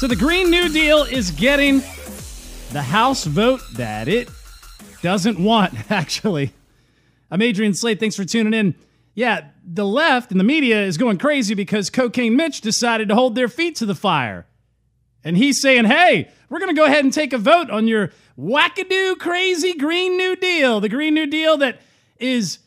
[0.00, 1.80] So the Green New Deal is getting
[2.72, 4.30] the House vote that it
[5.02, 6.54] doesn't want, actually.
[7.30, 8.00] I'm Adrian Slade.
[8.00, 8.74] Thanks for tuning in.
[9.14, 13.34] Yeah, the left and the media is going crazy because Cocaine Mitch decided to hold
[13.34, 14.46] their feet to the fire.
[15.22, 18.10] And he's saying, hey, we're going to go ahead and take a vote on your
[18.38, 20.80] wackadoo crazy Green New Deal.
[20.80, 21.78] The Green New Deal that
[22.18, 22.58] is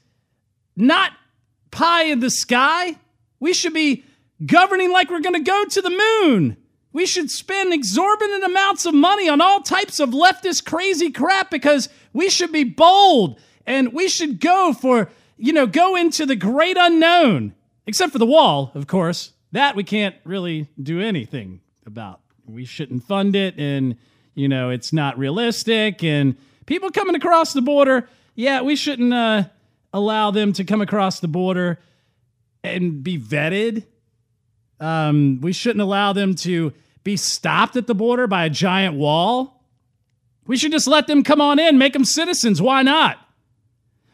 [0.75, 1.13] not
[1.71, 2.95] pie in the sky.
[3.39, 4.05] We should be
[4.45, 6.57] governing like we're going to go to the moon.
[6.93, 11.89] We should spend exorbitant amounts of money on all types of leftist crazy crap because
[12.13, 16.77] we should be bold and we should go for, you know, go into the great
[16.79, 17.55] unknown.
[17.87, 19.33] Except for the wall, of course.
[19.51, 22.21] That we can't really do anything about.
[22.45, 23.97] We shouldn't fund it and,
[24.35, 26.03] you know, it's not realistic.
[26.03, 29.45] And people coming across the border, yeah, we shouldn't uh,
[29.91, 31.79] allow them to come across the border
[32.63, 33.85] and be vetted.
[34.79, 36.73] Um, we shouldn't allow them to
[37.03, 39.63] be stopped at the border by a giant wall.
[40.45, 42.61] We should just let them come on in, make them citizens.
[42.61, 43.17] Why not?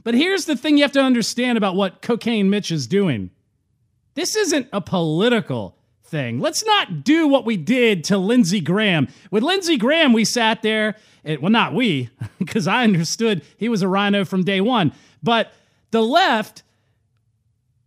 [0.03, 3.31] But here's the thing you have to understand about what Cocaine Mitch is doing
[4.15, 6.39] this isn't a political thing.
[6.39, 9.07] Let's not do what we did to Lindsey Graham.
[9.31, 13.81] With Lindsey Graham, we sat there, and, well, not we, because I understood he was
[13.81, 14.91] a rhino from day one,
[15.23, 15.53] but
[15.91, 16.63] the left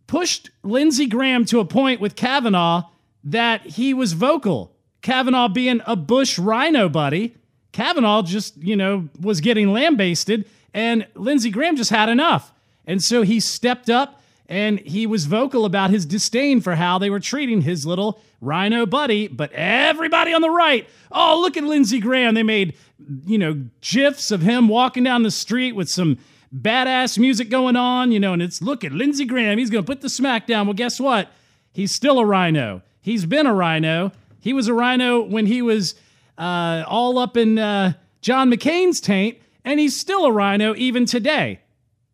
[0.07, 2.83] pushed Lindsey Graham to a point with Kavanaugh
[3.25, 4.72] that he was vocal.
[5.03, 7.35] Kavanaugh being a Bush rhino buddy,
[7.71, 12.51] Kavanaugh just, you know, was getting lambasted, and Lindsey Graham just had enough.
[12.87, 17.09] And so he stepped up and he was vocal about his disdain for how they
[17.09, 19.27] were treating his little rhino buddy.
[19.27, 22.33] But everybody on the right, oh, look at Lindsey Graham.
[22.35, 22.75] They made,
[23.25, 26.17] you know, gifs of him walking down the street with some
[26.53, 29.57] badass music going on, you know, and it's look at Lindsey Graham.
[29.57, 30.67] He's going to put the smack down.
[30.67, 31.29] Well, guess what?
[31.71, 32.81] He's still a rhino.
[33.01, 34.11] He's been a rhino.
[34.43, 35.95] He was a rhino when he was
[36.37, 41.61] uh, all up in uh, John McCain's taint, and he's still a rhino even today.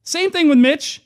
[0.04, 1.02] Same thing with Mitch.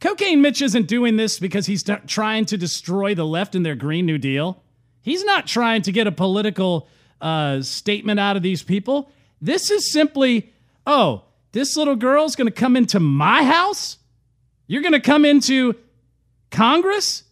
[0.00, 3.76] Cocaine Mitch isn't doing this because he's t- trying to destroy the left and their
[3.76, 4.60] Green New Deal.
[5.00, 6.88] He's not trying to get a political
[7.20, 9.12] uh, statement out of these people.
[9.40, 10.52] This is simply,
[10.88, 13.98] oh, this little girl's going to come into my house?
[14.66, 15.76] You're going to come into
[16.50, 17.22] Congress?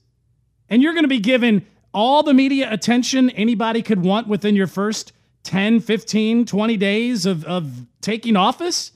[0.69, 4.67] And you're going to be given all the media attention anybody could want within your
[4.67, 5.15] first
[5.45, 8.93] 10, 15, 20 days of, of taking office?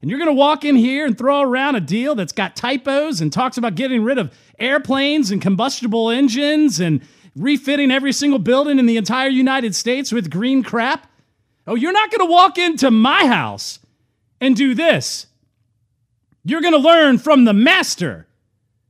[0.00, 3.20] And you're going to walk in here and throw around a deal that's got typos
[3.20, 7.02] and talks about getting rid of airplanes and combustible engines and
[7.34, 11.10] refitting every single building in the entire United States with green crap?
[11.66, 13.80] Oh, you're not going to walk into my house
[14.40, 15.26] and do this.
[16.44, 18.28] You're going to learn from the master,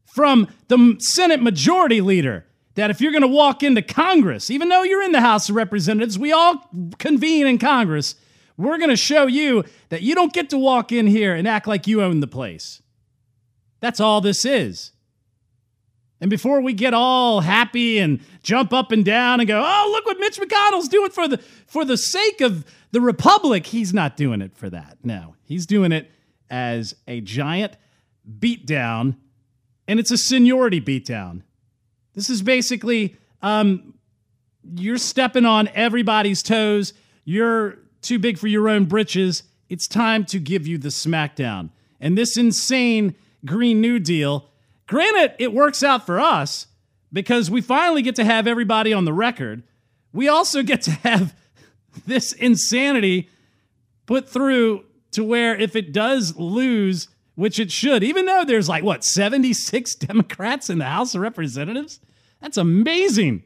[0.05, 4.83] from the Senate Majority Leader that if you're going to walk into Congress, even though
[4.83, 6.69] you're in the House of Representatives, we all
[6.99, 8.17] convene in Congress.
[8.57, 11.67] We're going to show you that you don't get to walk in here and act
[11.67, 12.83] like you own the place.
[13.81, 14.93] That's all this is.
[16.21, 20.07] And before we get all happy and jump up and down and go, "Oh, look
[20.07, 24.41] what Mitch McConnell's doing for the for the sake of the republic," he's not doing
[24.41, 24.97] it for that.
[25.05, 26.11] No, he's doing it
[26.49, 27.77] as a giant
[28.39, 29.17] beatdown,
[29.87, 31.43] and it's a seniority beatdown.
[32.15, 33.95] This is basically um,
[34.77, 36.95] you're stepping on everybody's toes.
[37.25, 39.43] You're too big for your own britches.
[39.69, 41.71] It's time to give you the smackdown.
[42.01, 43.15] And this insane
[43.45, 44.49] Green New Deal,
[44.87, 46.67] granted, it works out for us
[47.13, 49.63] because we finally get to have everybody on the record.
[50.13, 51.35] We also get to have
[52.07, 53.29] this insanity
[54.07, 58.85] put through to where if it does lose, which it should, even though there's like,
[58.85, 62.01] what, 76 Democrats in the House of Representatives?
[62.41, 63.45] That's amazing.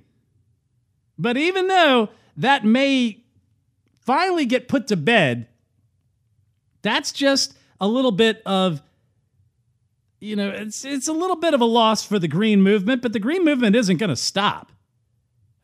[1.19, 3.25] But even though that may
[4.01, 5.49] finally get put to bed,
[6.83, 8.83] that's just a little bit of
[10.21, 13.13] you know, it's it's a little bit of a loss for the green movement, but
[13.13, 14.73] the green movement isn't going to stop.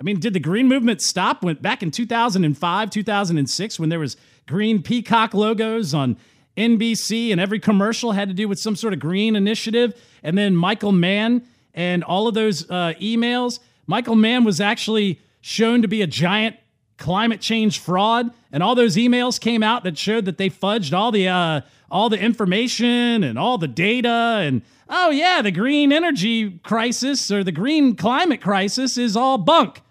[0.00, 4.16] I mean, did the green movement stop when back in 2005, 2006 when there was
[4.46, 6.16] green peacock logos on
[6.56, 10.54] NBC and every commercial had to do with some sort of green initiative and then
[10.54, 11.42] Michael Mann
[11.74, 13.58] and all of those uh, emails.
[13.86, 16.56] Michael Mann was actually shown to be a giant
[16.96, 21.10] climate change fraud, and all those emails came out that showed that they fudged all
[21.10, 21.60] the uh,
[21.90, 27.44] all the information and all the data and oh yeah, the green energy crisis or
[27.44, 29.82] the green climate crisis is all bunk.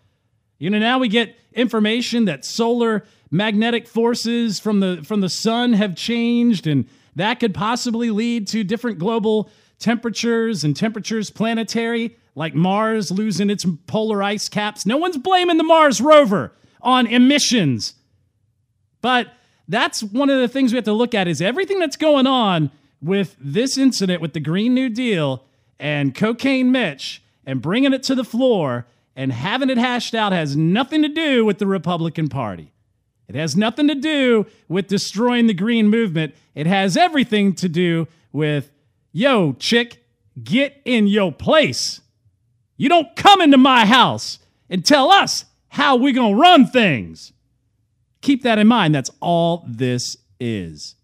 [0.60, 5.74] You know, now we get information that solar magnetic forces from the from the sun
[5.74, 9.50] have changed and that could possibly lead to different global
[9.80, 14.86] temperatures and temperatures planetary like Mars losing its polar ice caps.
[14.86, 17.96] No one's blaming the Mars rover on emissions.
[19.02, 19.28] But
[19.68, 22.72] that's one of the things we have to look at is everything that's going on
[23.02, 25.44] with this incident with the Green New Deal
[25.80, 30.56] and Cocaine Mitch and bringing it to the floor and having it hashed out has
[30.56, 32.74] nothing to do with the Republican Party.
[33.28, 36.36] It has nothing to do with destroying the green movement.
[36.56, 38.72] It has everything to do with,
[39.12, 40.06] yo, chick,
[40.44, 42.02] get in your place.
[42.78, 44.40] You don't come into my house
[44.70, 47.34] and tell us how we're going to run things.
[48.22, 48.94] Keep that in mind.
[48.94, 50.96] That's all this is.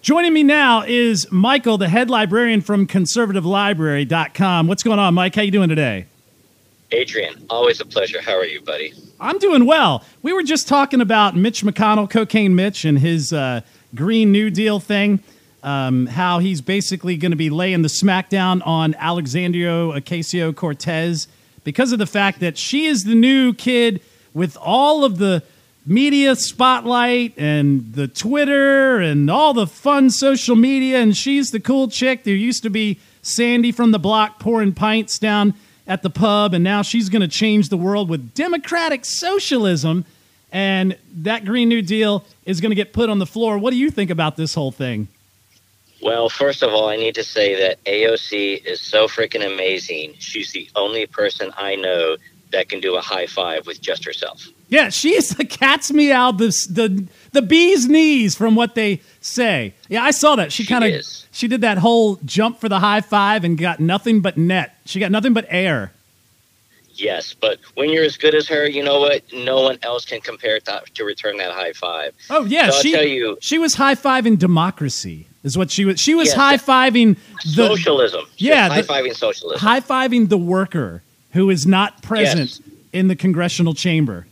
[0.00, 4.66] Joining me now is Michael, the head librarian from conservativelibrary.com.
[4.66, 5.34] What's going on, Mike?
[5.34, 6.06] How you doing today?
[6.90, 8.20] Adrian, always a pleasure.
[8.20, 8.92] How are you, buddy?
[9.20, 10.04] I'm doing well.
[10.22, 13.60] We were just talking about Mitch McConnell, Cocaine Mitch, and his uh,
[13.94, 15.22] Green New Deal thing.
[15.62, 21.26] Um, how he's basically going to be laying the smackdown on Alexandria Ocasio Cortez
[21.64, 24.00] because of the fact that she is the new kid
[24.32, 25.42] with all of the
[25.84, 31.88] media spotlight and the Twitter and all the fun social media, and she's the cool
[31.88, 32.22] chick.
[32.22, 35.54] There used to be Sandy from the block pouring pints down
[35.88, 40.04] at the pub, and now she's going to change the world with democratic socialism.
[40.52, 43.58] And that Green New Deal is going to get put on the floor.
[43.58, 45.08] What do you think about this whole thing?
[46.00, 50.14] Well, first of all, I need to say that AOC is so freaking amazing.
[50.18, 52.16] She's the only person I know
[52.52, 54.46] that can do a high five with just herself.
[54.68, 59.72] Yeah, she's the cat's meow, the the the bee's knees from what they say.
[59.88, 60.52] Yeah, I saw that.
[60.52, 61.02] She, She kind of
[61.32, 64.76] she did that whole jump for the high five and got nothing but net.
[64.84, 65.92] She got nothing but air.
[66.94, 69.22] Yes, but when you're as good as her, you know what?
[69.32, 72.12] No one else can compare to, to return that high five.
[72.28, 75.26] Oh yeah, So I'll she tell you- she was high fiving democracy.
[75.44, 76.00] Is what she was.
[76.00, 77.16] She was high fiving
[77.54, 78.24] the socialism.
[78.36, 79.60] yeah, high fiving socialism.
[79.60, 81.00] high fiving the worker
[81.38, 82.60] who is not present Yes.
[82.92, 84.26] in the congressional chamber.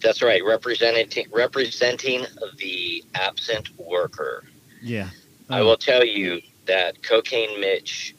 [0.00, 2.26] That's right, representing representing
[2.56, 4.42] the absent worker.
[4.82, 5.10] Yeah,
[5.48, 5.66] I Oh.
[5.66, 8.12] will tell you that Cocaine Mitch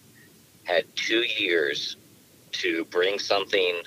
[0.63, 1.98] had two years
[2.54, 3.81] to bring something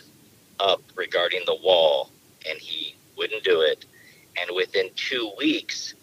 [0.60, 2.12] up regarding the wall,
[2.46, 3.86] and he wouldn't do it.
[4.38, 5.94] And within two weeks,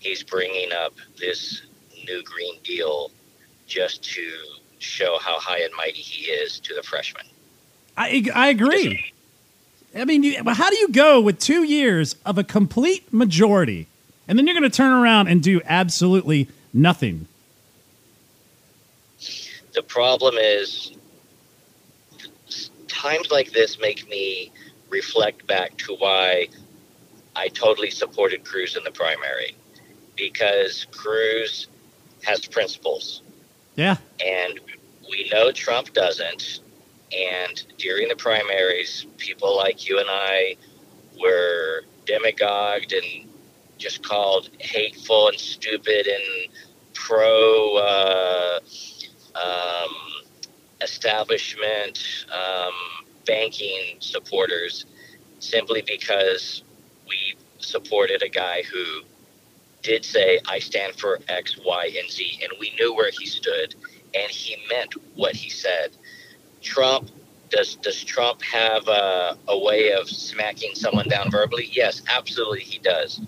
[0.00, 1.62] he's bringing up this
[2.08, 3.12] new Green Deal
[3.68, 7.26] just to show how high and mighty he is to the freshmen.
[7.96, 9.12] I I agree.
[9.94, 13.88] I mean, you, how do you go with two years of a complete majority,
[14.28, 17.26] and then you're going to turn around and do absolutely nothing?
[19.72, 20.92] The problem is
[22.88, 24.52] times like this make me
[24.88, 26.48] reflect back to why
[27.34, 29.56] I totally supported Cruz in the primary
[30.16, 31.68] because Cruz
[32.22, 33.22] has principles
[33.80, 34.60] Yeah, and
[35.08, 36.60] we know Trump doesn't.
[37.16, 40.56] And during the primaries, people like you and I
[41.18, 43.26] were demagogued and
[43.78, 46.52] just called hateful and stupid and
[46.92, 48.60] pro uh,
[49.34, 49.94] um,
[50.82, 52.74] establishment um,
[53.26, 54.84] banking supporters
[55.38, 56.64] simply because
[57.08, 59.00] we supported a guy who
[59.82, 62.40] did say, I stand for X, Y, and Z.
[62.42, 63.74] And we knew where he stood
[64.14, 65.90] and he meant what he said.
[66.60, 67.10] Trump,
[67.50, 71.68] does, does Trump have a, a way of smacking someone down verbally?
[71.72, 73.20] Yes, absolutely he does,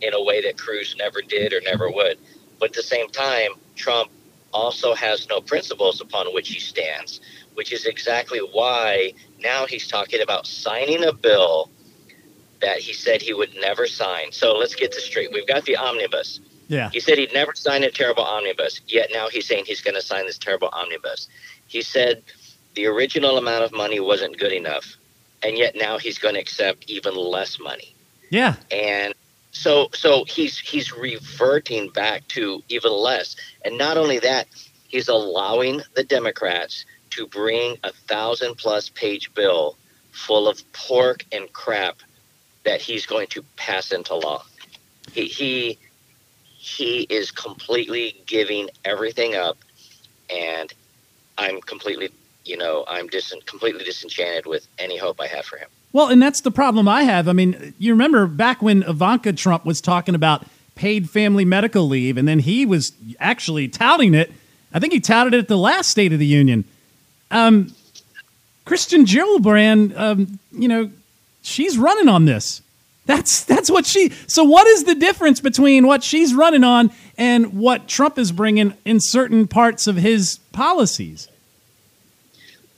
[0.00, 2.18] in a way that Cruz never did or never would.
[2.58, 4.10] But at the same time, Trump
[4.52, 7.20] also has no principles upon which he stands,
[7.54, 11.70] which is exactly why now he's talking about signing a bill
[12.60, 14.32] that he said he would never sign.
[14.32, 15.32] So let's get this straight.
[15.32, 16.40] We've got the omnibus.
[16.68, 19.94] yeah, He said he'd never sign a terrible omnibus, yet now he's saying he's going
[19.94, 21.28] to sign this terrible omnibus.
[21.66, 22.22] He said
[22.74, 24.96] the original amount of money wasn't good enough,
[25.42, 27.94] and yet now he's going to accept even less money.
[28.30, 28.56] yeah.
[28.70, 29.14] And
[29.52, 33.36] so so he's he's reverting back to even less.
[33.64, 34.48] And not only that,
[34.88, 39.76] he's allowing the Democrats to bring a thousand plus page bill
[40.10, 41.98] full of pork and crap
[42.64, 44.44] that he's going to pass into law.
[45.12, 45.78] He he
[46.46, 49.58] he is completely giving everything up
[50.30, 50.72] and
[51.36, 52.10] I'm completely
[52.44, 55.68] you know, I'm dis- completely disenchanted with any hope I have for him.
[55.92, 57.28] Well, and that's the problem I have.
[57.28, 60.44] I mean, you remember back when Ivanka Trump was talking about
[60.74, 64.32] paid family medical leave, and then he was actually touting it.
[64.72, 66.64] I think he touted it at the last State of the Union.
[67.30, 67.74] Um,
[68.64, 70.90] Kirsten Gillibrand, um, you know,
[71.44, 72.62] she's running on this.
[73.06, 74.10] That's that's what she.
[74.26, 78.74] So, what is the difference between what she's running on and what Trump is bringing
[78.84, 81.28] in certain parts of his policies?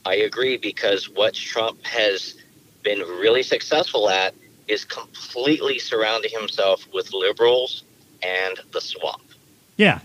[0.05, 2.35] I agree because what Trump has
[2.83, 4.33] been really successful at
[4.67, 7.83] is completely surrounding himself with liberals
[8.23, 9.21] and the swamp.
[9.75, 9.99] Yeah.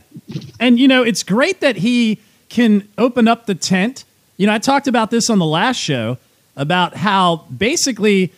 [0.60, 4.04] And, you know, it's great that he can open up the tent.
[4.36, 6.18] You know, I talked about this on the last show
[6.56, 8.32] about how basically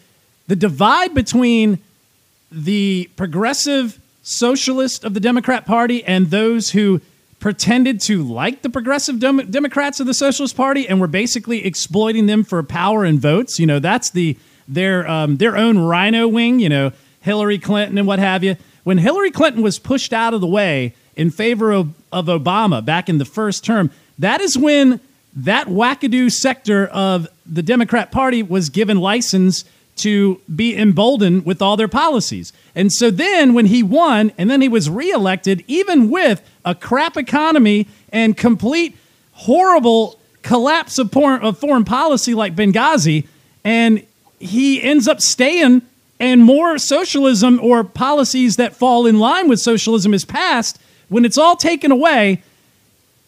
[0.46, 1.78] the divide between
[2.50, 7.00] the progressive socialist of the Democrat Party and those who
[7.40, 12.26] pretended to like the progressive Dem- Democrats of the Socialist Party and were basically exploiting
[12.26, 13.58] them for power and votes.
[13.58, 14.36] You know, that's the
[14.66, 16.58] their um, their own rhino wing.
[16.58, 18.56] You know, Hillary Clinton and what have you.
[18.84, 23.08] When Hillary Clinton was pushed out of the way in favor of, of Obama back
[23.08, 25.00] in the first term, that is when
[25.36, 29.64] that wackadoo sector of the Democrat Party was given license
[29.96, 32.52] to be emboldened with all their policies.
[32.74, 37.16] And so then when he won and then he was reelected, even with a crap
[37.16, 38.96] economy and complete
[39.32, 43.26] horrible collapse of foreign, policy like Benghazi,
[43.64, 44.04] and
[44.40, 45.82] he ends up staying
[46.20, 51.38] and more socialism or policies that fall in line with socialism is passed, when it's
[51.38, 52.42] all taken away,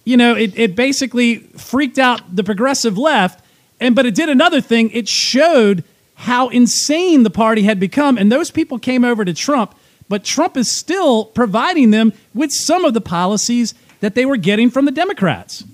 [0.04, 3.44] you know, it, it basically freaked out the progressive left.
[3.80, 4.90] And but it did another thing.
[4.90, 5.84] It showed
[6.16, 8.18] how insane the party had become.
[8.18, 9.74] And those people came over to Trump,
[10.08, 14.70] but Trump is still providing them with some of the policies that they were getting
[14.70, 15.64] from the Democrats.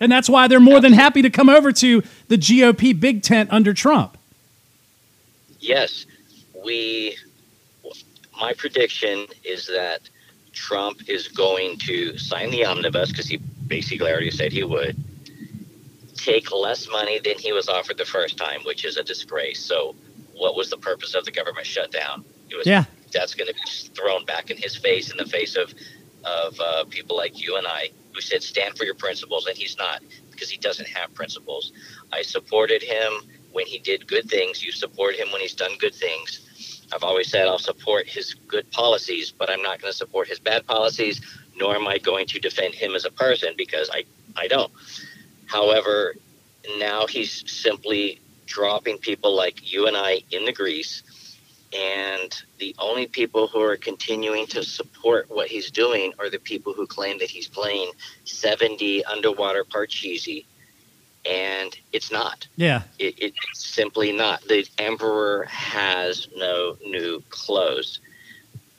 [0.00, 3.50] And that's why they're more than happy to come over to the GOP big tent
[3.52, 4.16] under Trump.
[5.60, 6.06] Yes,
[6.64, 7.16] we.
[8.38, 10.02] My prediction is that
[10.52, 14.94] Trump is going to sign the omnibus because he basically already said he would
[16.16, 19.64] take less money than he was offered the first time, which is a disgrace.
[19.64, 19.94] So,
[20.34, 22.24] what was the purpose of the government shutdown?
[22.50, 22.84] It was yeah.
[23.12, 25.72] That's going to be thrown back in his face, in the face of
[26.24, 29.76] of uh, people like you and I, who said stand for your principles, and he's
[29.78, 31.72] not because he doesn't have principles.
[32.12, 33.12] I supported him
[33.52, 34.62] when he did good things.
[34.62, 36.86] You support him when he's done good things.
[36.92, 40.38] I've always said I'll support his good policies, but I'm not going to support his
[40.38, 41.20] bad policies,
[41.56, 44.04] nor am I going to defend him as a person because I,
[44.36, 44.72] I don't.
[45.46, 46.14] However,
[46.78, 51.02] now he's simply dropping people like you and I in the grease.
[51.76, 56.72] And the only people who are continuing to support what he's doing are the people
[56.72, 57.90] who claim that he's playing
[58.24, 60.46] 70 underwater Parcheesi.
[61.28, 62.46] And it's not.
[62.54, 62.82] Yeah.
[63.00, 64.42] It, it's simply not.
[64.42, 67.98] The emperor has no new clothes.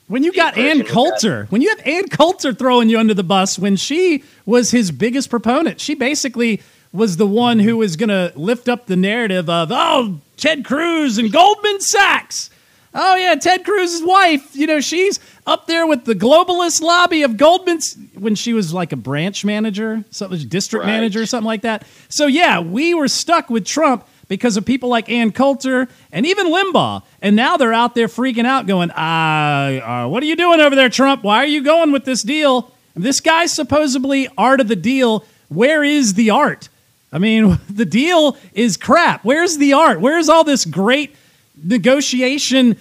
[0.08, 3.58] When you got Ann Coulter, when you have Ann Coulter throwing you under the bus,
[3.58, 6.62] when she was his biggest proponent, she basically
[6.92, 11.18] was the one who was going to lift up the narrative of, oh, Ted Cruz
[11.18, 12.48] and Goldman Sachs.
[12.94, 17.36] Oh, yeah, Ted Cruz's wife, you know, she's up there with the globalist lobby of
[17.36, 20.92] Goldman's when she was like a branch manager, something, district Right.
[20.92, 21.84] manager, something like that.
[22.08, 26.46] So, yeah, we were stuck with Trump because of people like Ann Coulter and even
[26.46, 27.02] Limbaugh.
[27.20, 30.76] And now they're out there freaking out, going, uh, uh, what are you doing over
[30.76, 31.24] there, Trump?
[31.24, 32.70] Why are you going with this deal?
[32.94, 35.24] This guy's supposedly art of the deal.
[35.48, 36.68] Where is the art?
[37.12, 39.24] I mean, the deal is crap.
[39.24, 40.00] Where's the art?
[40.00, 41.14] Where's all this great
[41.62, 42.76] negotiation,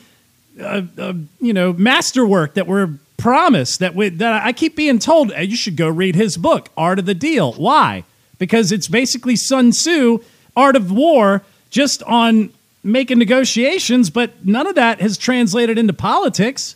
[0.59, 3.79] uh, uh, you know, masterwork that we're promised?
[3.79, 6.99] That we, that I keep being told "Hey, you should go read his book, Art
[6.99, 7.53] of the Deal.
[7.53, 8.03] Why?
[8.37, 10.19] Because it's basically Sun Tzu,
[10.57, 12.51] Art of War, just on
[12.83, 16.75] making negotiations, but none of that has translated into politics.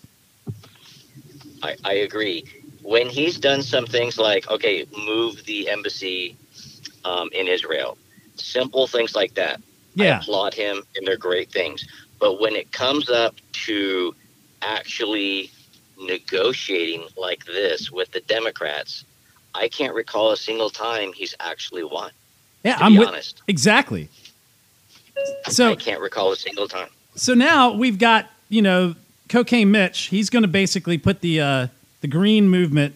[1.64, 2.46] I, I agree.
[2.84, 6.36] When he's done some things like, okay, move the embassy
[7.06, 7.98] um, in Israel,
[8.36, 9.62] simple things like that,
[9.96, 10.16] Yeah.
[10.16, 11.86] I applaud him and they're great things.
[12.20, 13.36] But when it comes up
[13.66, 14.16] to
[14.62, 15.52] actually
[15.98, 19.06] negotiating like this with the Democrats,
[19.56, 22.12] I can't recall a single time he's actually won.
[22.64, 23.42] Yeah, I'm with, honest.
[23.48, 24.10] exactly.
[25.50, 26.90] So I can't recall a single time.
[27.16, 28.96] so now we've got you know
[29.30, 31.68] cocaine mitch he's going to basically put the uh,
[32.02, 32.96] the green movement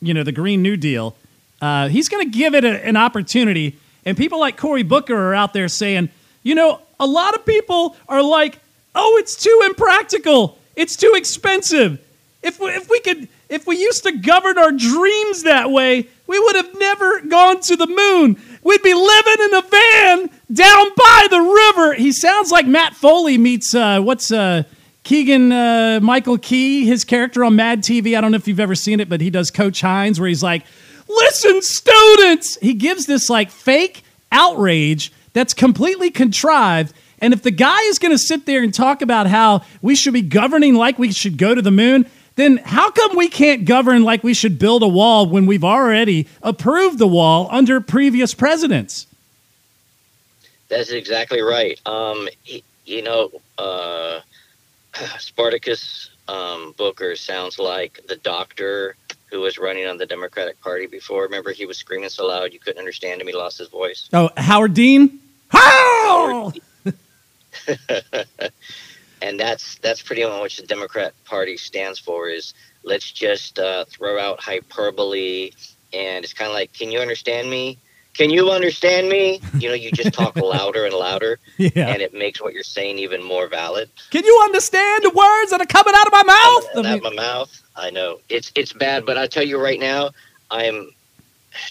[0.00, 1.16] you know the green new deal
[1.60, 5.34] uh, he's going to give it a, an opportunity and people like cory booker are
[5.34, 6.08] out there saying
[6.42, 8.58] you know a lot of people are like
[8.94, 12.00] oh it's too impractical it's too expensive
[12.42, 16.38] if we, if we could if we used to govern our dreams that way we
[16.38, 21.26] would have never gone to the moon we'd be living in a van down by
[21.30, 21.94] the river.
[21.94, 24.64] He sounds like Matt Foley meets uh, what's uh,
[25.04, 28.16] Keegan uh, Michael Key, his character on Mad TV.
[28.16, 30.42] I don't know if you've ever seen it, but he does Coach Hines, where he's
[30.42, 30.64] like,
[31.08, 34.02] "Listen, students." He gives this like fake
[34.32, 36.92] outrage that's completely contrived.
[37.20, 40.14] And if the guy is going to sit there and talk about how we should
[40.14, 42.06] be governing like we should go to the moon,
[42.36, 46.26] then how come we can't govern like we should build a wall when we've already
[46.42, 49.06] approved the wall under previous presidents?
[50.68, 51.80] That's exactly right.
[51.86, 52.28] Um,
[52.86, 54.20] you know, uh,
[55.18, 58.94] Spartacus um, Booker sounds like the doctor
[59.26, 61.22] who was running on the Democratic Party before.
[61.22, 63.26] Remember, he was screaming so loud you couldn't understand him.
[63.26, 64.08] He lost his voice.
[64.12, 65.20] Oh, Howard Dean.
[65.48, 66.52] How?
[69.22, 72.28] and that's that's pretty much what the Democrat Party stands for.
[72.28, 75.52] Is let's just uh, throw out hyperbole,
[75.92, 77.78] and it's kind of like, can you understand me?
[78.14, 79.40] Can you understand me?
[79.58, 81.88] You know, you just talk louder and louder, Yeah.
[81.88, 83.88] and it makes what you're saying even more valid.
[84.10, 86.66] Can you understand the words that are coming out of my mouth?
[86.74, 87.62] I mean- out my mouth.
[87.76, 90.10] I know it's it's bad, but I tell you right now,
[90.50, 90.90] I'm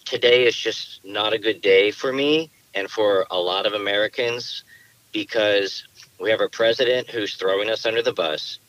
[0.06, 4.64] today is just not a good day for me and for a lot of Americans
[5.12, 5.88] because
[6.20, 8.60] we have a president who's throwing us under the bus.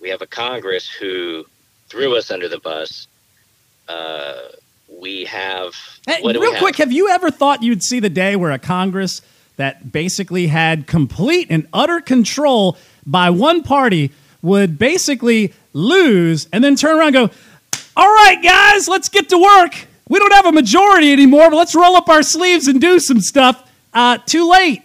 [0.00, 1.44] We have a Congress who
[1.88, 3.06] threw us under the bus.
[3.88, 4.34] Uh,
[5.00, 5.74] we have
[6.06, 6.62] Hey, what do real we have?
[6.62, 9.22] quick, have you ever thought you'd see the day where a Congress
[9.56, 14.10] that basically had complete and utter control by one party
[14.42, 17.36] would basically lose and then turn around and go,
[17.96, 19.86] All right, guys, let's get to work.
[20.08, 23.20] We don't have a majority anymore, but let's roll up our sleeves and do some
[23.20, 23.70] stuff.
[23.92, 24.82] Uh, too late.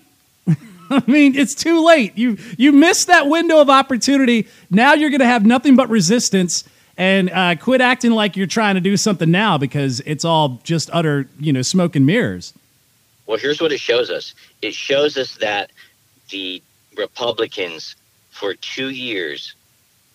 [0.91, 2.17] I mean, it's too late.
[2.17, 4.47] You you missed that window of opportunity.
[4.69, 6.63] Now you're going to have nothing but resistance.
[6.97, 10.89] And uh, quit acting like you're trying to do something now because it's all just
[10.91, 12.53] utter, you know, smoke and mirrors.
[13.25, 14.33] Well, here's what it shows us.
[14.61, 15.71] It shows us that
[16.29, 16.61] the
[16.97, 17.95] Republicans,
[18.31, 19.55] for two years,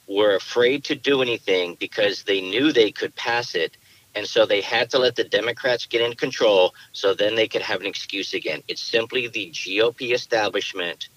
[0.08, 3.76] were afraid to do anything because they knew they could pass it.
[4.14, 7.62] And so they had to let the Democrats get in control so then they could
[7.62, 8.62] have an excuse again.
[8.68, 11.08] It's simply the GOP establishment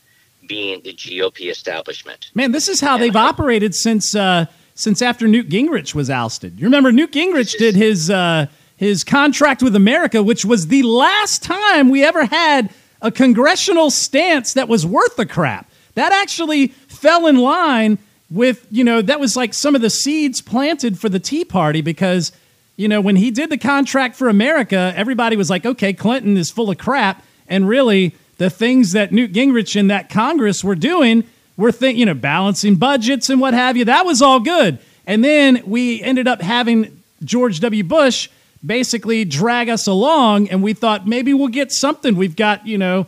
[0.47, 2.31] being the GOP establishment.
[2.33, 6.59] Man, this is how they've operated since uh, since after Newt Gingrich was ousted.
[6.59, 11.43] You remember Newt Gingrich did his uh, his contract with America, which was the last
[11.43, 12.69] time we ever had
[13.01, 15.69] a congressional stance that was worth the crap.
[15.95, 17.97] That actually fell in line
[18.29, 21.81] with you know that was like some of the seeds planted for the Tea Party
[21.81, 22.31] because
[22.77, 26.49] you know when he did the contract for America, everybody was like, okay, Clinton is
[26.49, 31.23] full of crap, and really the things that Newt Gingrich and that Congress were doing
[31.57, 33.85] were think you know balancing budgets and what have you.
[33.85, 37.83] That was all good, and then we ended up having George W.
[37.83, 38.29] Bush
[38.65, 42.15] basically drag us along, and we thought maybe we'll get something.
[42.15, 43.07] We've got you know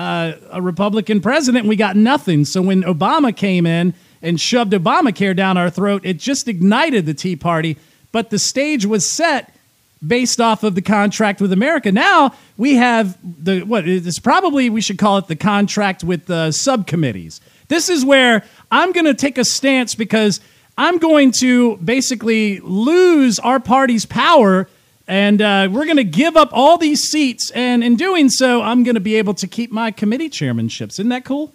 [0.00, 2.46] uh, a Republican president, we got nothing.
[2.46, 7.12] So when Obama came in and shoved Obamacare down our throat, it just ignited the
[7.12, 7.76] Tea Party.
[8.12, 9.54] But the stage was set
[10.06, 11.92] based off of the contract with America.
[11.92, 16.52] Now we have the what it's probably we should call it the contract with the
[16.52, 17.40] subcommittees.
[17.68, 20.40] This is where I'm going to take a stance because
[20.76, 24.68] I'm going to basically lose our party's power.
[25.06, 28.84] And uh, we're going to give up all these seats, and in doing so, I'm
[28.84, 30.92] going to be able to keep my committee chairmanships.
[30.92, 31.52] Isn't that cool?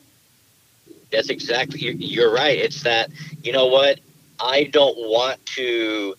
[1.10, 2.58] That's exactly you're, you're right.
[2.58, 3.12] It's that
[3.44, 4.02] you know what
[4.42, 6.16] I don't want to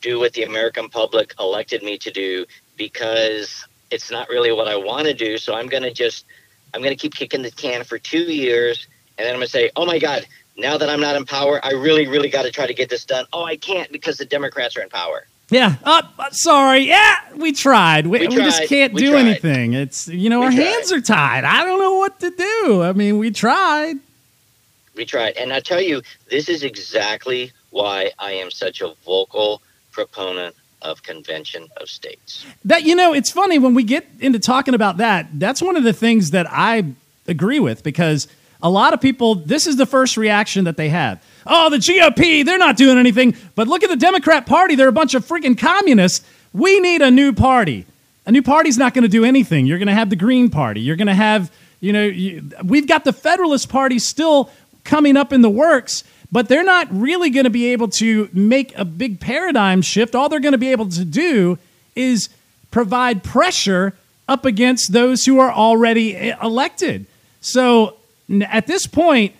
[0.00, 4.76] do what the American public elected me to do because it's not really what I
[4.76, 5.36] want to do.
[5.38, 6.24] So I'm going to just
[6.74, 8.86] I'm going to keep kicking the can for two years,
[9.18, 11.60] and then I'm going to say, oh my God, now that I'm not in power,
[11.64, 13.24] I really really got to try to get this done.
[13.32, 15.26] Oh, I can't because the Democrats are in power.
[15.50, 15.74] Yeah.
[15.82, 16.86] Uh, uh, sorry.
[16.86, 18.06] Yeah, we tried.
[18.06, 19.20] We, We we just can't We do tried.
[19.26, 19.72] anything.
[19.72, 20.62] It's you know our tried.
[20.62, 21.42] hands are tied.
[21.44, 22.82] I don't know what to do.
[22.84, 23.96] I mean, we tried.
[24.94, 25.36] We tried.
[25.36, 29.60] And I tell you, this is exactly why I am such a vocal
[29.90, 32.46] proponent of convention of states.
[32.64, 35.28] That you know, it's funny when we get into talking about that.
[35.34, 36.94] That's one of the things that I
[37.26, 38.28] agree with because
[38.62, 39.34] a lot of people.
[39.34, 41.22] This is the first reaction that they have.
[41.46, 43.36] Oh, the GOP, they're not doing anything.
[43.54, 44.74] But look at the Democrat Party.
[44.74, 46.26] They're a bunch of freaking communists.
[46.52, 47.86] We need a new party.
[48.26, 49.66] A new party's not going to do anything.
[49.66, 50.80] You're going to have the Green Party.
[50.80, 51.50] You're going to have,
[51.80, 54.50] you know, you, we've got the Federalist Party still
[54.84, 58.76] coming up in the works, but they're not really going to be able to make
[58.76, 60.14] a big paradigm shift.
[60.14, 61.58] All they're going to be able to do
[61.96, 62.28] is
[62.70, 63.94] provide pressure
[64.28, 67.06] up against those who are already e- elected.
[67.40, 67.96] So
[68.30, 69.34] at this point,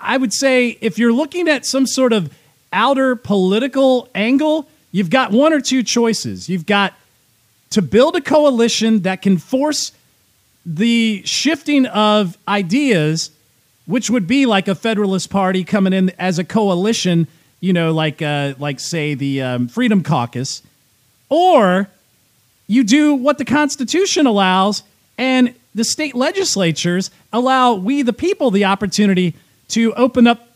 [0.00, 2.32] I would say if you're looking at some sort of
[2.72, 6.48] outer political angle, you've got one or two choices.
[6.48, 6.94] You've got
[7.70, 9.92] to build a coalition that can force
[10.64, 13.30] the shifting of ideas,
[13.88, 17.26] which would be like a Federalist Party coming in as a coalition,
[17.60, 20.62] you know, like uh, like say the um, Freedom Caucus,
[21.30, 21.88] or
[22.66, 24.82] you do what the Constitution allows,
[25.16, 29.34] and the state legislatures allow we the people the opportunity
[29.68, 30.46] to open up,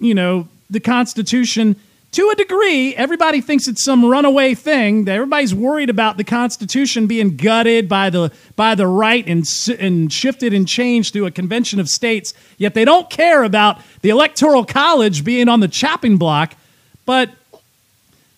[0.00, 1.76] you know, the Constitution
[2.12, 5.04] to a degree, everybody thinks it's some runaway thing.
[5.04, 9.44] That everybody's worried about the Constitution being gutted by the by the right and
[9.78, 12.34] and shifted and changed through a convention of states.
[12.58, 16.56] Yet they don't care about the Electoral College being on the chopping block.
[17.06, 17.30] But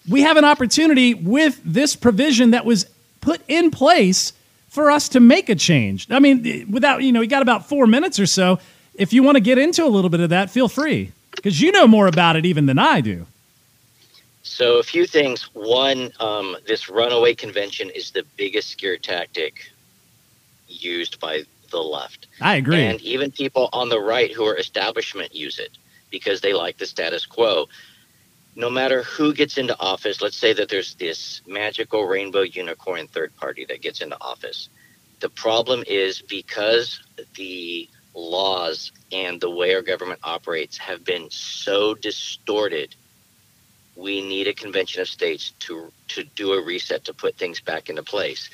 [0.09, 2.87] we have an opportunity with this provision that was
[3.23, 4.35] put in place
[4.69, 6.11] for us to make a change.
[6.11, 8.59] I mean, without you know, we got about four minutes or so.
[8.95, 11.73] If you want to get into a little bit of that, feel free because you
[11.73, 13.27] know more about it even than I do.
[14.43, 15.43] So, a few things.
[15.55, 19.71] One, um, this runaway convention is the biggest scare tactic
[20.67, 22.27] used by the left.
[22.41, 22.85] I agree.
[22.85, 25.79] And even people on the right who are establishment use it
[26.11, 27.69] because they like the status quo.
[28.55, 33.35] No matter who gets into office, let's say that there's this magical rainbow unicorn third
[33.37, 34.69] party that gets into office.
[35.21, 37.01] The problem is because
[37.37, 42.95] the laws and the way our government operates have been so distorted
[43.97, 47.89] we need a convention of states to to do a reset to put things back
[47.91, 48.49] into place.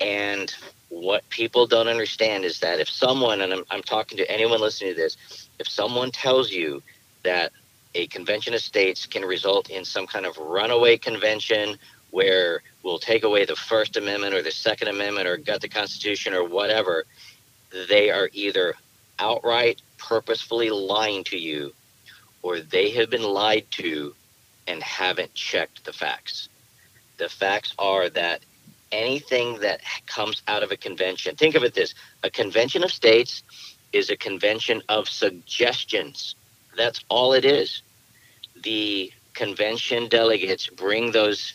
[0.00, 0.52] And
[0.88, 4.94] what people don't understand is that if someone, and I'm, I'm talking to anyone listening
[4.94, 5.16] to this,
[5.58, 6.82] if someone tells you
[7.22, 7.52] that
[7.94, 11.78] a convention of states can result in some kind of runaway convention
[12.10, 16.34] where we'll take away the First Amendment or the Second Amendment or gut the Constitution
[16.34, 17.04] or whatever,
[17.88, 18.74] they are either
[19.18, 21.72] outright purposefully lying to you
[22.42, 24.14] or they have been lied to
[24.72, 26.48] and haven't checked the facts.
[27.18, 28.40] The facts are that
[28.90, 33.42] anything that comes out of a convention, think of it this a convention of states
[33.92, 36.34] is a convention of suggestions.
[36.76, 37.82] That's all it is.
[38.62, 41.52] The convention delegates bring those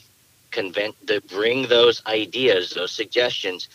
[0.51, 3.67] convent the, bring those ideas, those suggestions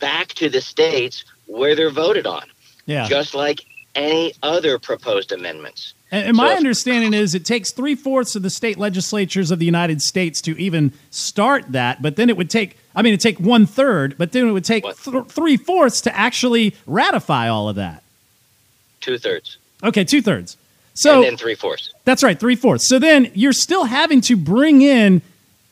[0.00, 2.44] back to the states where they're voted on.
[2.86, 3.06] Yeah.
[3.08, 5.94] Just like any other proposed amendments.
[6.10, 9.58] And, and my so, understanding is it takes three fourths of the state legislatures of
[9.58, 12.76] the United States to even start that, but then it would take.
[12.94, 16.16] I mean, it take one third, but then it would take th- three fourths to
[16.16, 18.04] actually ratify all of that.
[19.00, 19.58] Two thirds.
[19.82, 20.56] Okay, two thirds.
[20.94, 21.92] So and then three fourths.
[22.04, 22.88] That's right, three fourths.
[22.88, 25.22] So then you're still having to bring in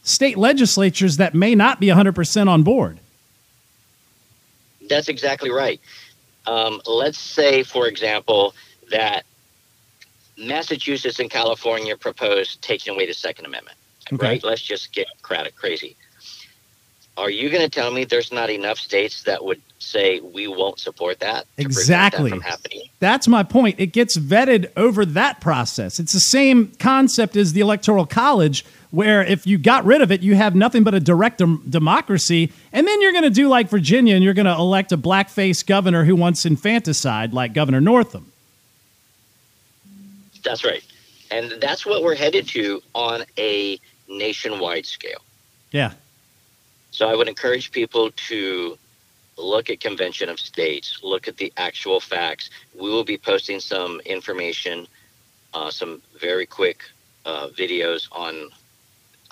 [0.02, 2.98] state legislatures that may not be 100% on board.
[4.88, 5.80] That's exactly right.
[6.46, 8.54] Um, let's say, for example,
[8.90, 9.24] that
[10.36, 13.76] Massachusetts and California proposed taking away the Second Amendment.
[14.12, 14.26] Okay.
[14.26, 14.44] Right?
[14.44, 15.96] Let's just get crazy.
[17.16, 20.78] Are you going to tell me there's not enough states that would say we won't
[20.78, 21.46] support that?
[21.58, 22.30] Exactly.
[22.30, 22.60] That?
[23.00, 23.78] That's my point.
[23.78, 26.00] It gets vetted over that process.
[26.00, 30.20] It's the same concept as the Electoral College, where if you got rid of it,
[30.20, 32.52] you have nothing but a direct dem- democracy.
[32.72, 35.66] And then you're going to do like Virginia and you're going to elect a blackface
[35.66, 38.30] governor who wants infanticide, like Governor Northam.
[40.44, 40.84] That's right.
[41.30, 45.22] And that's what we're headed to on a nationwide scale.
[45.70, 45.94] Yeah.
[46.90, 48.76] So I would encourage people to
[49.38, 52.50] look at Convention of States, look at the actual facts.
[52.78, 54.86] We will be posting some information,
[55.54, 56.82] uh, some very quick
[57.24, 58.50] uh, videos on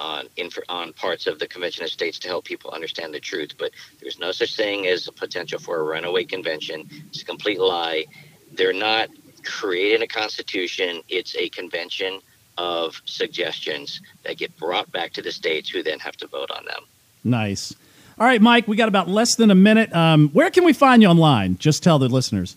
[0.00, 3.52] on inf- on parts of the Convention of States to help people understand the truth.
[3.58, 6.88] But there's no such thing as a potential for a runaway convention.
[7.08, 8.06] It's a complete lie.
[8.52, 9.10] They're not
[9.44, 12.20] creating a constitution, it's a convention
[12.58, 16.64] of suggestions that get brought back to the states who then have to vote on
[16.66, 16.82] them.
[17.24, 17.74] Nice.
[18.18, 19.94] All right, Mike, we got about less than a minute.
[19.94, 21.56] Um, where can we find you online?
[21.58, 22.56] Just tell the listeners.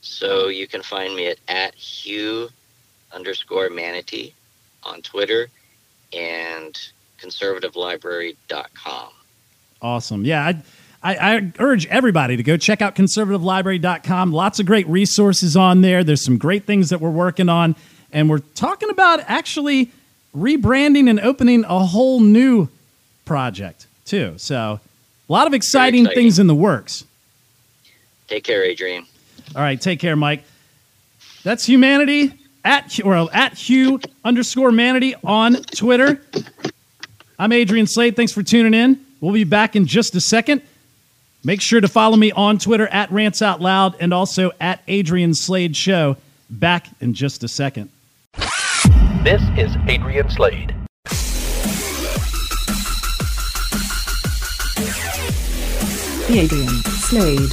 [0.00, 2.48] So you can find me at, at Hugh
[3.12, 4.34] underscore manatee
[4.82, 5.48] on Twitter
[6.14, 6.78] and
[7.20, 9.08] conservativelibrary.com.
[9.82, 10.24] Awesome.
[10.24, 10.62] Yeah, I
[11.02, 14.32] I, I, urge everybody to go check out conservativelibrary.com.
[14.32, 16.02] Lots of great resources on there.
[16.02, 17.76] There's some great things that we're working on.
[18.10, 19.90] And we're talking about actually
[20.34, 22.68] rebranding and opening a whole new
[23.26, 24.34] project, too.
[24.38, 24.80] So,
[25.28, 26.22] a lot of exciting, exciting.
[26.22, 27.04] things in the works.
[28.28, 29.04] Take care, Adrian.
[29.54, 30.44] All right, take care, Mike.
[31.42, 32.32] That's humanity
[32.64, 36.20] at or at Hugh underscore manatee on Twitter.
[37.38, 38.16] I'm Adrian Slade.
[38.16, 39.04] Thanks for tuning in.
[39.20, 40.62] We'll be back in just a second.
[41.44, 45.34] Make sure to follow me on Twitter at Rants Out Loud and also at Adrian
[45.34, 46.16] Slade Show.
[46.48, 47.90] Back in just a second.
[49.22, 50.74] This is Adrian Slade.
[56.30, 57.50] Adrian Slade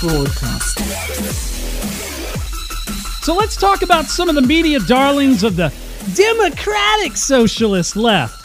[0.00, 1.47] broadcast.
[3.28, 5.70] So let's talk about some of the media darlings of the
[6.14, 8.42] democratic socialist left.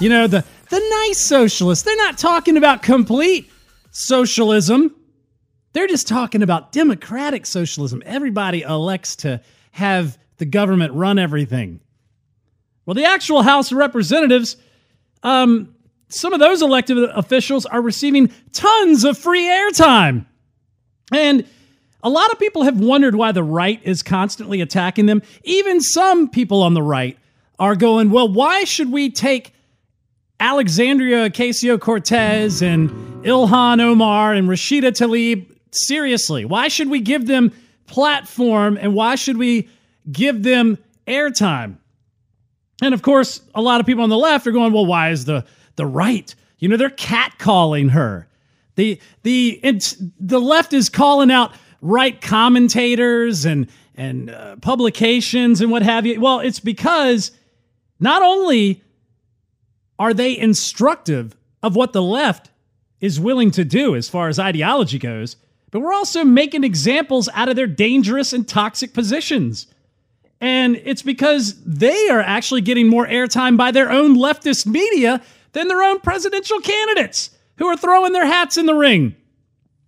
[0.00, 1.84] You know, the, the nice socialists.
[1.84, 3.50] They're not talking about complete
[3.90, 4.94] socialism.
[5.72, 8.04] They're just talking about democratic socialism.
[8.06, 9.40] Everybody elects to
[9.72, 11.80] have the government run everything.
[12.86, 14.56] Well, the actual House of Representatives,
[15.24, 15.74] um,
[16.08, 20.24] some of those elected officials are receiving tons of free airtime.
[21.12, 21.48] And
[22.02, 25.22] a lot of people have wondered why the right is constantly attacking them.
[25.44, 27.18] Even some people on the right
[27.58, 29.52] are going, well, why should we take
[30.38, 32.88] Alexandria Ocasio Cortez and
[33.24, 36.44] Ilhan Omar and Rashida Tlaib seriously?
[36.44, 37.52] Why should we give them
[37.86, 39.68] platform and why should we
[40.10, 41.76] give them airtime?
[42.82, 45.26] And of course, a lot of people on the left are going, well, why is
[45.26, 45.44] the,
[45.76, 46.34] the right?
[46.58, 48.26] You know, they're catcalling her.
[48.76, 49.60] The, the,
[50.18, 56.20] the left is calling out right commentators and, and uh, publications and what have you.
[56.20, 57.32] Well, it's because
[57.98, 58.82] not only
[59.98, 62.50] are they instructive of what the left
[63.00, 65.36] is willing to do as far as ideology goes,
[65.70, 69.66] but we're also making examples out of their dangerous and toxic positions.
[70.40, 75.68] And it's because they are actually getting more airtime by their own leftist media than
[75.68, 79.14] their own presidential candidates who are throwing their hats in the ring.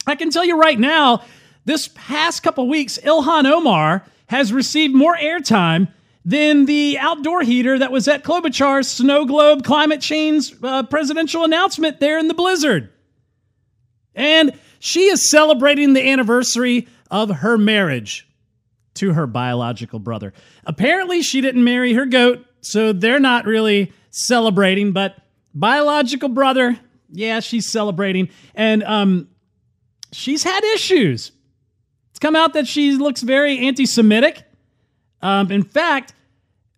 [0.06, 1.22] I can tell you right now,
[1.64, 5.88] this past couple weeks, Ilhan Omar has received more airtime
[6.24, 12.00] than the outdoor heater that was at Klobuchar's snow globe climate change uh, presidential announcement
[12.00, 12.90] there in the blizzard.
[14.14, 18.28] And she is celebrating the anniversary of her marriage
[18.94, 20.32] to her biological brother.
[20.64, 25.16] Apparently, she didn't marry her goat, so they're not really celebrating, but
[25.54, 26.78] biological brother,
[27.10, 28.28] yeah, she's celebrating.
[28.54, 29.28] And um,
[30.12, 31.32] she's had issues.
[32.22, 34.44] Come out that she looks very anti Semitic.
[35.22, 36.14] Um, in fact,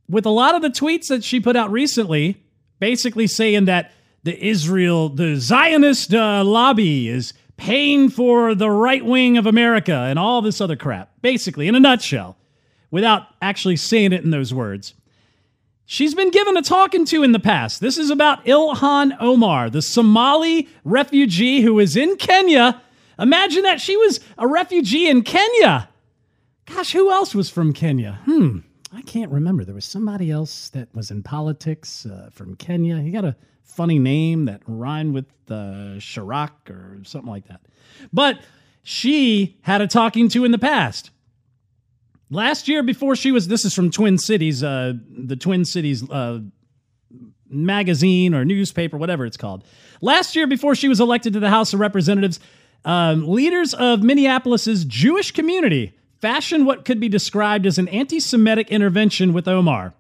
[0.09, 2.43] with a lot of the tweets that she put out recently,
[2.81, 9.37] basically saying that the Israel, the Zionist uh, lobby is paying for the right wing
[9.37, 12.39] of America and all this other crap, basically, in a nutshell,
[12.91, 14.95] without actually saying it in those words.
[15.85, 17.83] She's been given a talking to in the past.
[17.83, 22.81] This is about Ilhan Omar, the Somali refugee who is in Kenya.
[23.19, 25.89] Imagine that she was a refugee in Kenya.
[26.67, 28.21] Gosh, who else was from Kenya?
[28.25, 28.59] Hmm,
[28.93, 29.65] I can't remember.
[29.65, 32.99] There was somebody else that was in politics uh, from Kenya.
[32.99, 37.61] He got a funny name that rhymed with uh, Chirac or something like that.
[38.13, 38.41] But
[38.83, 41.11] she had a talking to in the past.
[42.31, 46.41] Last year, before she was, this is from Twin Cities, uh, the Twin Cities uh,
[47.49, 49.65] magazine or newspaper, whatever it's called.
[50.01, 52.41] Last year, before she was elected to the House of Representatives,
[52.85, 58.71] um, leaders of Minneapolis's Jewish community fashioned what could be described as an anti Semitic
[58.71, 59.95] intervention with Omar,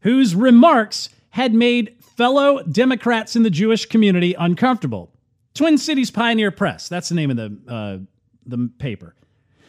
[0.00, 5.10] whose remarks had made fellow Democrats in the Jewish community uncomfortable.
[5.54, 7.98] Twin Cities Pioneer Press, that's the name of the, uh,
[8.46, 9.14] the paper.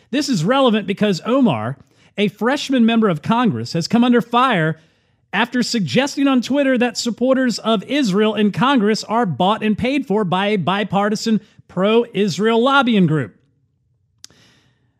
[0.09, 1.77] This is relevant because Omar,
[2.17, 4.79] a freshman member of Congress, has come under fire
[5.33, 10.23] after suggesting on Twitter that supporters of Israel in Congress are bought and paid for
[10.23, 11.39] by a bipartisan
[11.71, 13.35] pro Israel lobbying group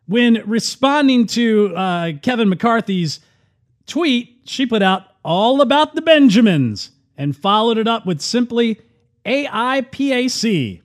[0.06, 3.20] when responding to uh, Kevin McCarthy's
[3.86, 8.80] tweet, she put out all about the Benjamins and followed it up with simply
[9.24, 10.80] AIPAC.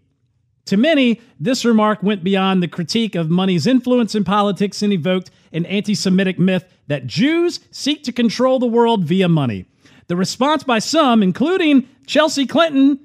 [0.66, 5.32] To many, this remark went beyond the critique of money's influence in politics and evoked
[5.52, 9.66] an anti Semitic myth that Jews seek to control the world via money.
[10.08, 13.00] The response by some, including Chelsea Clinton,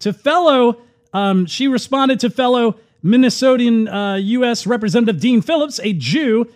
[0.00, 4.66] to fellow, um, she responded to fellow Minnesotan uh, U.S.
[4.66, 6.50] Representative Dean Phillips, a Jew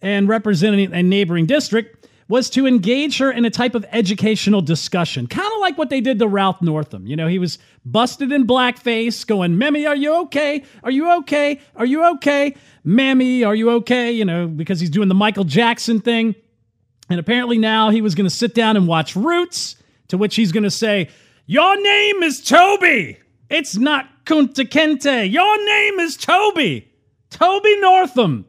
[0.00, 5.26] and representing a neighboring district, was to engage her in a type of educational discussion,
[5.26, 7.06] kind of like what they did to Ralph Northam.
[7.06, 10.62] You know, he was busted in blackface, going, Mammy, are you okay?
[10.84, 11.60] Are you okay?
[11.74, 12.54] Are you okay?
[12.84, 14.12] Mammy, are you okay?
[14.12, 16.34] You know, because he's doing the Michael Jackson thing.
[17.08, 19.76] And apparently now he was going to sit down and watch Roots,
[20.08, 21.08] to which he's going to say,
[21.46, 23.18] Your name is Toby.
[23.50, 25.30] It's not Kunta Kinte.
[25.30, 26.92] Your name is Toby.
[27.30, 28.46] Toby Northam.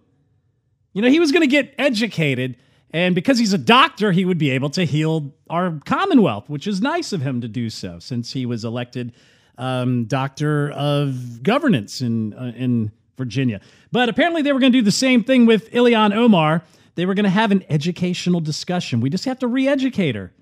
[0.94, 2.58] You know, he was going to get educated,
[2.92, 6.82] and because he's a doctor, he would be able to heal our Commonwealth, which is
[6.82, 9.14] nice of him to do so since he was elected
[9.58, 13.62] um, doctor of governance in, uh, in Virginia.
[13.92, 16.64] But apparently, they were going to do the same thing with Ilhan Omar.
[16.96, 19.02] They were going to have an educational discussion.
[19.02, 20.34] We just have to re educate her.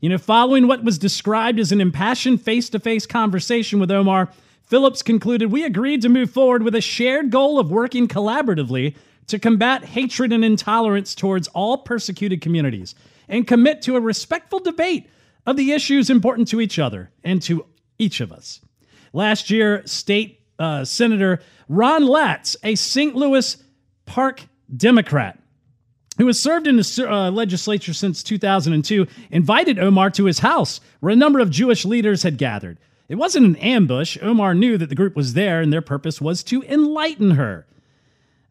[0.00, 4.30] You know, following what was described as an impassioned face to face conversation with Omar,
[4.64, 8.94] Phillips concluded We agreed to move forward with a shared goal of working collaboratively
[9.28, 12.94] to combat hatred and intolerance towards all persecuted communities
[13.28, 15.08] and commit to a respectful debate
[15.46, 17.64] of the issues important to each other and to
[17.98, 18.60] each of us.
[19.12, 23.14] Last year, State uh, Senator Ron Latz, a St.
[23.14, 23.56] Louis
[24.04, 24.42] Park
[24.76, 25.38] Democrat,
[26.18, 31.12] who has served in the uh, legislature since 2002, invited Omar to his house where
[31.12, 32.78] a number of Jewish leaders had gathered.
[33.08, 34.18] It wasn't an ambush.
[34.20, 37.66] Omar knew that the group was there and their purpose was to enlighten her.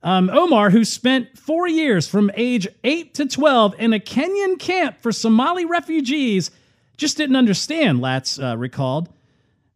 [0.01, 5.01] Um, Omar, who spent four years from age 8 to 12 in a Kenyan camp
[5.01, 6.51] for Somali refugees,
[6.95, 9.09] just didn't understand, Latz uh, recalled.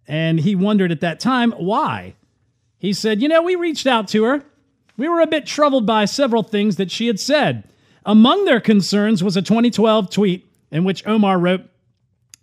[0.08, 2.14] And he wondered at that time why.
[2.78, 4.44] He said, You know, we reached out to her.
[4.98, 7.69] We were a bit troubled by several things that she had said.
[8.06, 11.62] Among their concerns was a 2012 tweet in which Omar wrote,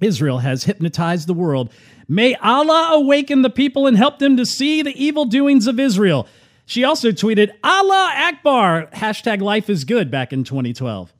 [0.00, 1.72] Israel has hypnotized the world.
[2.08, 6.26] May Allah awaken the people and help them to see the evil doings of Israel.
[6.66, 11.12] She also tweeted, Allah Akbar, hashtag life is good back in 2012.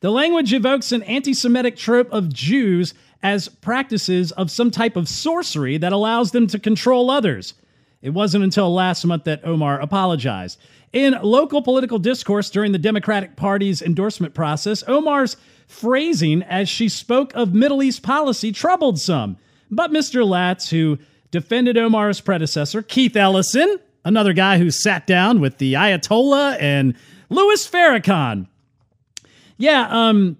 [0.00, 5.08] The language evokes an anti Semitic trope of Jews as practices of some type of
[5.08, 7.54] sorcery that allows them to control others.
[8.02, 10.58] It wasn't until last month that Omar apologized.
[10.92, 15.36] In local political discourse during the Democratic Party's endorsement process, Omar's
[15.68, 19.36] phrasing as she spoke of Middle East policy troubled some.
[19.70, 20.26] But Mr.
[20.26, 20.98] Latz, who
[21.30, 26.96] defended Omar's predecessor, Keith Ellison, another guy who sat down with the Ayatollah and
[27.28, 28.48] Louis Farrakhan.
[29.58, 30.38] Yeah, um,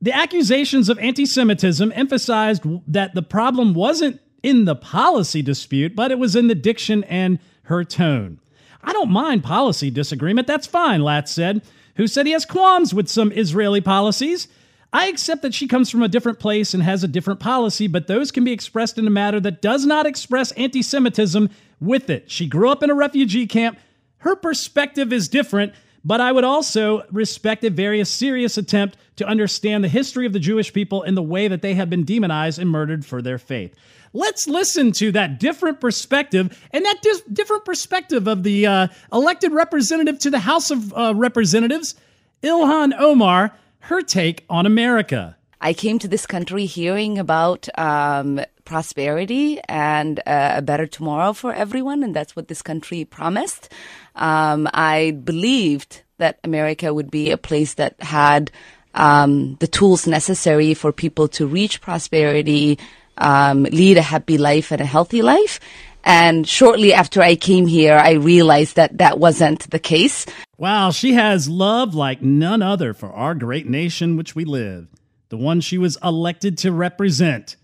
[0.00, 6.10] the accusations of anti Semitism emphasized that the problem wasn't in the policy dispute, but
[6.10, 8.38] it was in the diction and her tone.
[8.86, 11.62] I don't mind policy disagreement, that's fine, Latz said,
[11.96, 14.48] who said he has qualms with some Israeli policies.
[14.92, 18.06] I accept that she comes from a different place and has a different policy, but
[18.06, 22.30] those can be expressed in a matter that does not express anti Semitism with it.
[22.30, 23.78] She grew up in a refugee camp.
[24.18, 29.82] Her perspective is different, but I would also respect a very serious attempt to understand
[29.82, 32.70] the history of the Jewish people and the way that they have been demonized and
[32.70, 33.74] murdered for their faith.
[34.16, 39.52] Let's listen to that different perspective and that dis- different perspective of the uh, elected
[39.52, 41.94] representative to the House of uh, Representatives,
[42.42, 45.36] Ilhan Omar, her take on America.
[45.60, 51.52] I came to this country hearing about um, prosperity and uh, a better tomorrow for
[51.52, 53.70] everyone, and that's what this country promised.
[54.14, 58.50] Um, I believed that America would be a place that had
[58.94, 62.78] um, the tools necessary for people to reach prosperity,
[63.18, 65.60] um, lead a happy life and a healthy life.
[66.04, 70.24] And shortly after I came here, I realized that that wasn't the case.
[70.56, 74.86] Wow, she has love like none other for our great nation which we live,
[75.30, 77.56] the one she was elected to represent.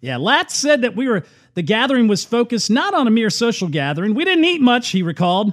[0.00, 3.66] Yeah, Latz said that we were the gathering was focused not on a mere social
[3.66, 4.14] gathering.
[4.14, 5.52] We didn't eat much, he recalled.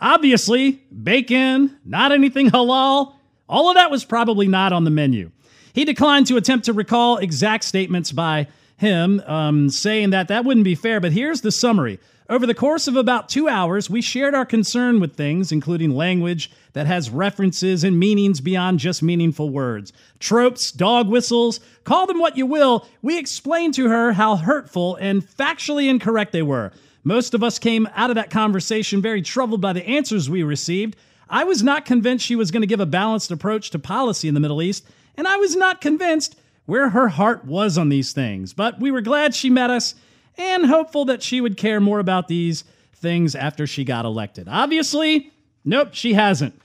[0.00, 3.14] Obviously, bacon, not anything halal.
[3.48, 5.30] All of that was probably not on the menu.
[5.78, 10.64] He declined to attempt to recall exact statements by him, um, saying that that wouldn't
[10.64, 10.98] be fair.
[10.98, 12.00] But here's the summary.
[12.28, 16.50] Over the course of about two hours, we shared our concern with things, including language
[16.72, 19.92] that has references and meanings beyond just meaningful words.
[20.18, 22.84] Tropes, dog whistles, call them what you will.
[23.00, 26.72] We explained to her how hurtful and factually incorrect they were.
[27.04, 30.96] Most of us came out of that conversation very troubled by the answers we received.
[31.30, 34.34] I was not convinced she was going to give a balanced approach to policy in
[34.34, 34.84] the Middle East,
[35.18, 38.54] and I was not convinced where her heart was on these things.
[38.54, 39.94] But we were glad she met us
[40.38, 42.62] and hopeful that she would care more about these
[42.94, 44.48] things after she got elected.
[44.48, 45.32] Obviously,
[45.64, 46.58] nope, she hasn't.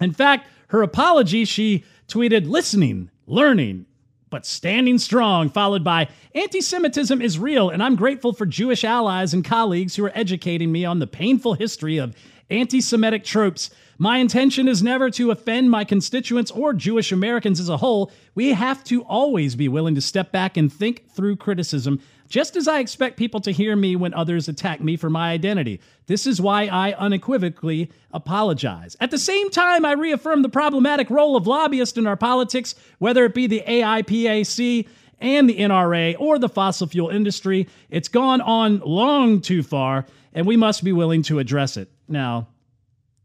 [0.00, 3.86] In fact, her apology, she tweeted, listening, learning,
[4.30, 9.32] but standing strong, followed by anti Semitism is real, and I'm grateful for Jewish allies
[9.32, 12.16] and colleagues who are educating me on the painful history of
[12.50, 13.70] anti Semitic tropes.
[13.98, 18.12] My intention is never to offend my constituents or Jewish Americans as a whole.
[18.34, 22.68] We have to always be willing to step back and think through criticism just as
[22.68, 25.80] I expect people to hear me when others attack me for my identity.
[26.06, 28.96] This is why I unequivocally apologize.
[29.00, 33.24] At the same time, I reaffirm the problematic role of lobbyists in our politics, whether
[33.24, 34.88] it be the AIPAC
[35.20, 37.68] and the NRA or the fossil fuel industry.
[37.90, 41.90] It's gone on long too far, and we must be willing to address it.
[42.08, 42.48] Now,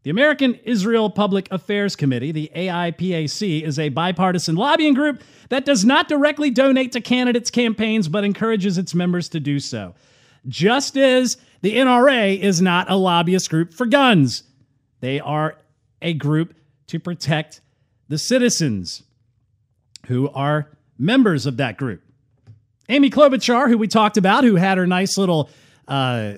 [0.02, 5.84] the American Israel Public Affairs Committee, the AIPAC, is a bipartisan lobbying group that does
[5.84, 9.94] not directly donate to candidates' campaigns but encourages its members to do so.
[10.48, 14.42] Just as the NRA is not a lobbyist group for guns,
[15.00, 15.58] they are
[16.00, 16.54] a group
[16.88, 17.60] to protect
[18.08, 19.04] the citizens
[20.08, 22.02] who are members of that group.
[22.88, 25.48] Amy Klobuchar, who we talked about, who had her nice little
[25.86, 26.34] uh,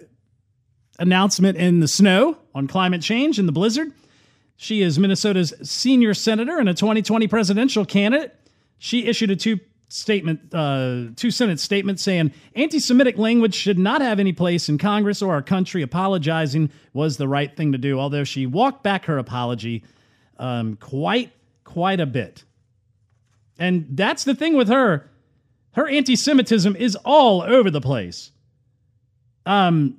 [0.99, 3.93] announcement in the snow on climate change and the blizzard.
[4.57, 8.35] She is Minnesota's senior senator and a 2020 presidential candidate.
[8.79, 14.01] She issued a two statement, uh, two sentence statement saying anti Semitic language should not
[14.01, 15.83] have any place in Congress or our country.
[15.83, 19.85] Apologizing was the right thing to do, although she walked back her apology
[20.39, 21.33] um, quite,
[21.65, 22.45] quite a bit.
[23.59, 25.11] And that's the thing with her.
[25.73, 28.31] Her anti Semitism is all over the place.
[29.47, 29.99] Um,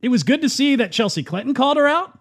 [0.00, 2.18] it was good to see that Chelsea Clinton called her out.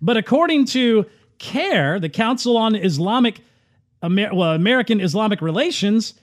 [0.00, 1.06] But according to
[1.38, 3.40] CAIR, the Council on Islamic
[4.02, 6.14] Amer- well, American Islamic Relations,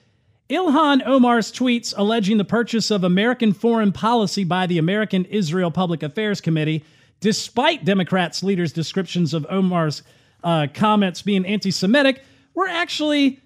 [0.50, 6.02] Ilhan Omar's tweets alleging the purchase of American foreign policy by the American Israel Public
[6.02, 6.84] Affairs Committee,
[7.20, 10.02] despite Democrats' leaders' descriptions of Omar's
[10.42, 12.22] uh, comments being anti Semitic,
[12.54, 13.40] were actually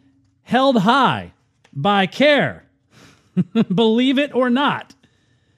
[0.45, 1.33] held high
[1.73, 2.65] by CAIR.
[3.75, 4.95] Believe it or not.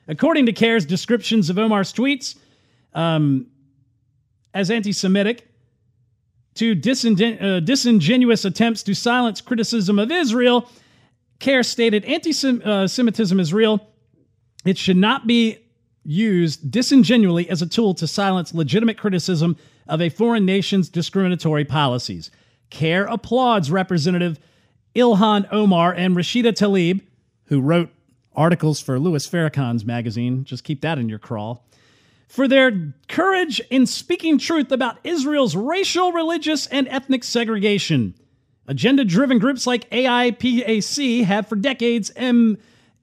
[0.07, 2.37] According to CAIR's descriptions of Omar's tweets
[2.93, 3.47] um,
[4.53, 5.47] as anti Semitic,
[6.55, 10.71] to disingen- uh, disingenuous attempts to silence criticism of Israel,
[11.41, 12.33] CAIR stated anti
[12.65, 13.87] uh, Semitism is real.
[14.65, 15.59] It should not be
[16.05, 19.57] used disingenuously as a tool to silence legitimate criticism
[19.89, 22.31] of a foreign nation's discriminatory policies.
[22.71, 24.39] CAIR applauds Representative
[24.95, 27.03] Ilhan Omar and Rashida Tlaib,
[27.47, 27.91] who wrote
[28.35, 30.45] articles for Louis Farrakhan's magazine.
[30.45, 31.64] Just keep that in your crawl
[32.35, 38.14] for their courage in speaking truth about Israel's racial, religious, and ethnic segregation.
[38.66, 42.59] Agenda driven groups like AIPAC have for decades em-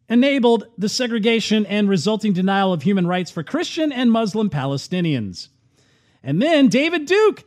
[0.10, 5.48] enabled the segregation and resulting denial of human rights for Christian and Muslim Palestinians.
[6.24, 7.46] And then David Duke,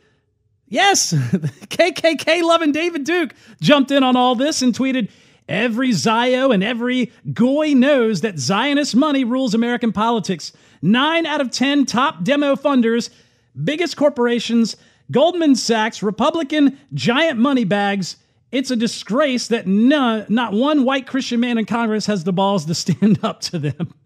[0.67, 5.09] yes, KKK loving David Duke, jumped in on all this and tweeted,
[5.47, 10.51] Every Zio and every Goy knows that Zionist money rules American politics.
[10.81, 13.09] Nine out of 10 top demo funders,
[13.63, 14.75] biggest corporations,
[15.11, 18.17] Goldman Sachs, Republican giant money bags.
[18.51, 22.65] It's a disgrace that none, not one white Christian man in Congress has the balls
[22.65, 23.93] to stand up to them.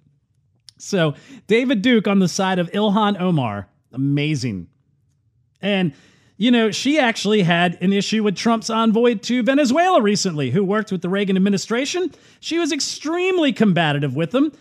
[0.81, 1.15] So,
[1.47, 3.67] David Duke on the side of Ilhan Omar.
[3.91, 4.67] Amazing.
[5.61, 5.93] And
[6.39, 10.89] you know, she actually had an issue with Trump's envoy to Venezuela recently, who worked
[10.89, 12.13] with the Reagan administration.
[12.39, 14.53] She was extremely combative with him.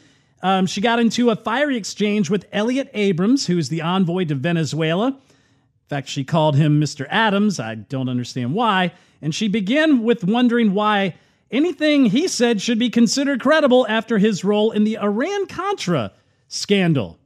[0.43, 5.07] Um, she got into a fiery exchange with Elliott Abrams, who's the envoy to Venezuela.
[5.07, 7.07] In fact, she called him Mr.
[7.11, 7.61] Adams.
[7.61, 8.93] I don't understand why.
[9.23, 11.15] And she began with wondering why
[11.49, 16.11] anything he said should be considered credible after his role in the Iran Contra
[16.49, 17.21] scandal.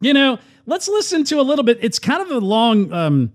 [0.00, 1.78] You know, let's listen to a little bit.
[1.82, 2.92] It's kind of a long.
[2.92, 3.32] Um,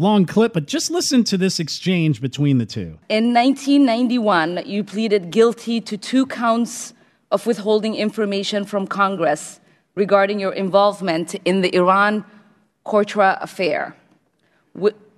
[0.00, 2.98] long clip, but just listen to this exchange between the two.
[3.08, 6.94] In 1991, you pleaded guilty to two counts
[7.30, 9.60] of withholding information from Congress
[9.94, 12.24] regarding your involvement in the Iran
[12.84, 13.94] Contra affair,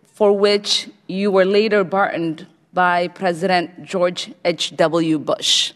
[0.03, 5.19] for which you were later pardoned by President George H.W.
[5.21, 5.73] Bush.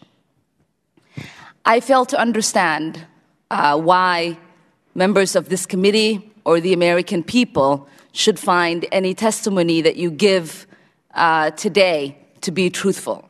[1.65, 3.05] I fail to understand
[3.49, 4.37] uh, why
[4.95, 7.87] members of this committee or the American people
[8.17, 10.65] should find any testimony that you give
[11.13, 13.29] uh, today to be truthful.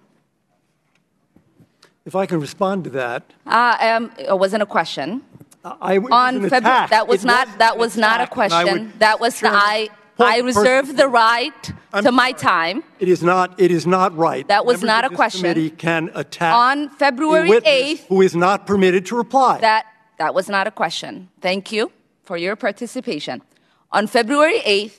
[2.06, 3.34] If I can respond to that.
[3.46, 5.22] Uh, um, it wasn't a question.
[5.66, 8.94] I, on February, that was it not was that was not a question.
[9.00, 12.86] That was the, I I reserve the right I'm to my time.
[13.00, 13.60] It is not.
[13.60, 14.48] It is not right.
[14.48, 15.42] That was not a question.
[15.42, 19.60] Committee can attack on February eighth, who is not permitted to reply.
[19.60, 19.86] That
[20.18, 21.28] that was not a question.
[21.42, 21.92] Thank you
[22.24, 23.42] for your participation.
[23.90, 24.92] On February 8,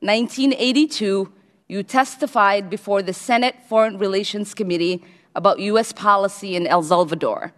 [0.00, 1.32] 1982,
[1.66, 5.02] you testified before the Senate Foreign Relations Committee
[5.34, 5.92] about U.S.
[5.92, 7.52] policy in El Salvador.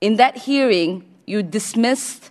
[0.00, 2.30] In that hearing, you dismissed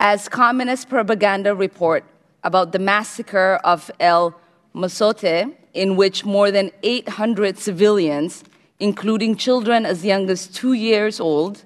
[0.00, 2.04] as communist propaganda report
[2.42, 4.34] about the massacre of El
[4.74, 8.44] Mozote, in which more than 800 civilians,
[8.80, 11.64] including children as young as two years old,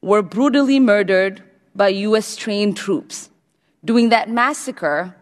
[0.00, 1.40] were brutally murdered
[1.72, 2.34] by U.S.
[2.34, 3.30] trained troops.
[3.84, 5.14] During that massacre,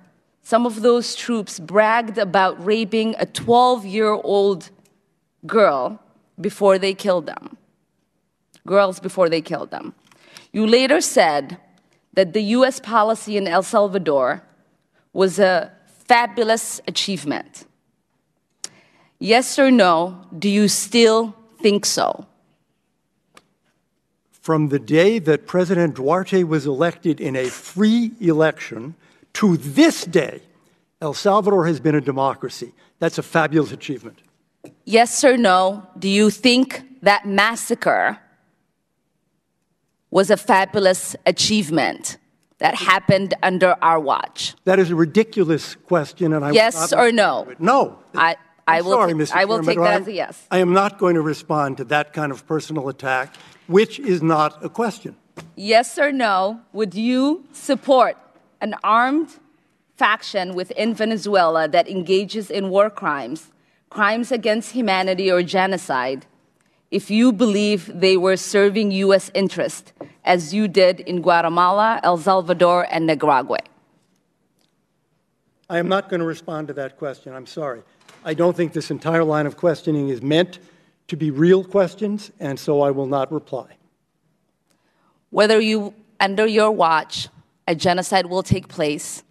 [0.43, 4.71] some of those troops bragged about raping a 12 year old
[5.47, 6.01] girl
[6.41, 7.57] before they killed them.
[8.67, 9.95] Girls before they killed them.
[10.53, 11.59] You later said
[12.15, 14.43] that the US policy in El Salvador
[15.13, 17.65] was a fabulous achievement.
[19.19, 22.27] Yes or no, do you still think so?
[24.41, 28.95] From the day that President Duarte was elected in a free election
[29.35, 30.43] to this day,
[31.01, 32.73] El Salvador has been a democracy.
[32.99, 34.19] That's a fabulous achievement.
[34.85, 38.19] Yes or no, do you think that massacre
[40.11, 42.19] was a fabulous achievement
[42.59, 44.55] that happened under our watch?
[44.65, 47.45] That is a ridiculous question, and I Yes or no?
[47.45, 47.61] respond to it.
[47.61, 47.99] No.
[48.15, 48.37] I,
[48.77, 49.33] I will, sorry, ta- Mr.
[49.35, 50.47] I will Chairman, take that as a yes.
[50.51, 53.35] I am not going to respond to that kind of personal attack,
[53.67, 55.17] which is not a question.
[55.57, 58.17] Yes or no, would you support
[58.61, 59.39] an armed
[59.97, 63.51] faction within Venezuela that engages in war crimes,
[63.91, 66.27] crimes against humanity, or genocide,
[66.91, 69.31] if you believe they were serving U.S.
[69.35, 69.93] interest,
[70.25, 73.59] as you did in Guatemala, El Salvador, and Nicaragua?
[75.69, 77.33] I am not going to respond to that question.
[77.33, 77.83] I'm sorry.
[78.25, 80.59] I don't think this entire line of questioning is meant
[81.09, 83.77] to be real questions, and so I will not reply.
[85.31, 87.29] Whether you, under your watch,
[87.67, 89.23] a genocide will take place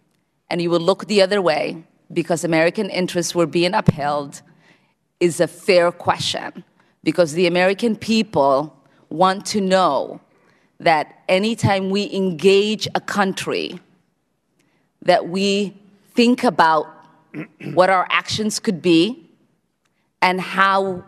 [0.50, 4.42] and you will look the other way because American interests were being upheld
[5.20, 6.64] is a fair question
[7.04, 8.76] because the American people
[9.10, 10.20] want to know
[10.80, 13.80] that anytime we engage a country,
[15.02, 15.78] that we
[16.14, 16.88] think about
[17.74, 19.30] what our actions could be
[20.22, 21.04] and how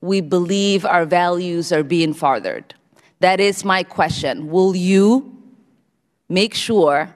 [0.00, 2.74] we believe our values are being furthered.
[3.20, 4.50] That is my question.
[4.50, 5.42] Will you
[6.28, 7.14] make sure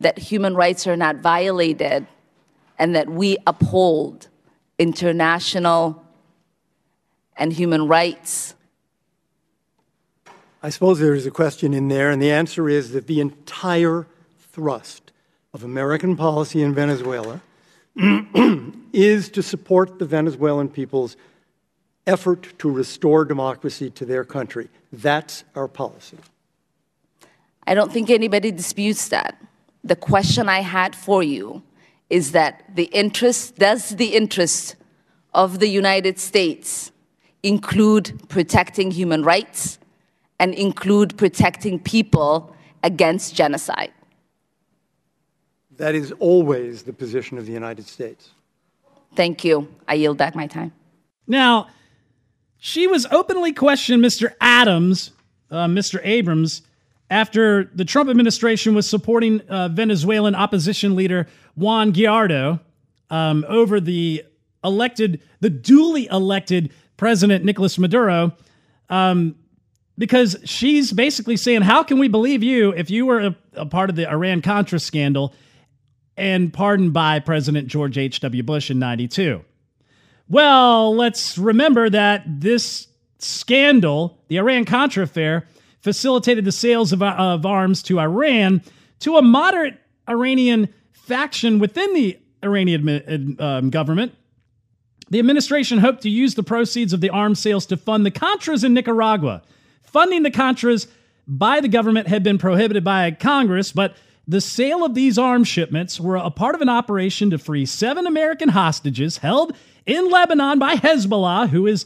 [0.00, 2.06] that human rights are not violated
[2.78, 4.28] and that we uphold
[4.78, 6.04] international
[7.36, 8.54] and human rights?
[10.62, 14.06] I suppose there is a question in there, and the answer is that the entire
[14.38, 15.01] thrust
[15.54, 17.40] of American policy in Venezuela
[18.92, 21.16] is to support the Venezuelan people's
[22.06, 24.68] effort to restore democracy to their country.
[24.92, 26.16] That's our policy.
[27.66, 29.40] I don't think anybody disputes that.
[29.84, 31.62] The question I had for you
[32.08, 34.76] is that the interest, does the interest
[35.34, 36.92] of the United States
[37.42, 39.78] include protecting human rights
[40.38, 43.92] and include protecting people against genocide?
[45.82, 48.30] That is always the position of the United States.
[49.16, 49.66] Thank you.
[49.88, 50.72] I yield back my time.
[51.26, 51.66] Now,
[52.56, 54.32] she was openly questioned Mr.
[54.40, 55.10] Adams,
[55.50, 55.98] uh, Mr.
[56.04, 56.62] Abrams,
[57.10, 61.26] after the Trump administration was supporting uh, Venezuelan opposition leader
[61.56, 62.60] Juan Guaido
[63.10, 64.22] um, over the
[64.62, 68.36] elected, the duly elected President Nicolas Maduro,
[68.88, 69.34] um,
[69.98, 73.90] because she's basically saying, "How can we believe you if you were a, a part
[73.90, 75.34] of the Iran Contra scandal
[76.22, 78.42] and pardoned by President George H.W.
[78.44, 79.44] Bush in '92?"
[80.28, 82.86] Well, let's remember that this
[83.18, 85.46] scandal, the Iran Contra affair,
[85.80, 88.62] facilitated the sales of, of arms to Iran
[89.00, 94.14] to a moderate Iranian faction within the Iranian um, government.
[95.10, 98.64] The administration hoped to use the proceeds of the arms sales to fund the Contras
[98.64, 99.42] in Nicaragua.
[99.82, 100.86] Funding the Contras
[101.26, 103.96] by the government had been prohibited by Congress, but
[104.26, 108.06] the sale of these arms shipments were a part of an operation to free seven
[108.06, 109.54] American hostages held
[109.86, 111.84] in Lebanon by Hezbollah, who is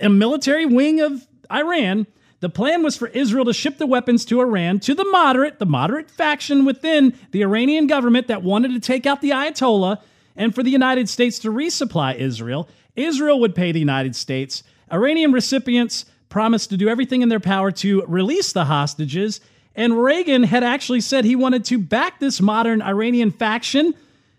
[0.00, 2.06] a military wing of Iran.
[2.40, 5.66] The plan was for Israel to ship the weapons to Iran to the moderate, the
[5.66, 10.00] moderate faction within the Iranian government that wanted to take out the Ayatollah,
[10.36, 12.68] and for the United States to resupply Israel.
[12.96, 14.62] Israel would pay the United States.
[14.92, 19.40] Iranian recipients promised to do everything in their power to release the hostages.
[19.74, 23.94] And Reagan had actually said he wanted to back this modern Iranian faction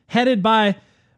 [0.07, 0.75] headed by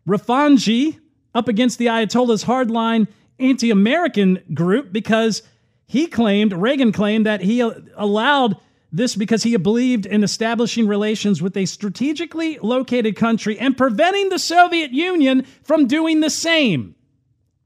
[0.07, 0.99] Rafanji
[1.36, 3.07] up against the Ayatollah's hardline
[3.39, 5.43] anti American group because
[5.86, 8.57] he claimed, Reagan claimed, that he allowed
[8.91, 14.39] this because he believed in establishing relations with a strategically located country and preventing the
[14.39, 16.95] Soviet Union from doing the same.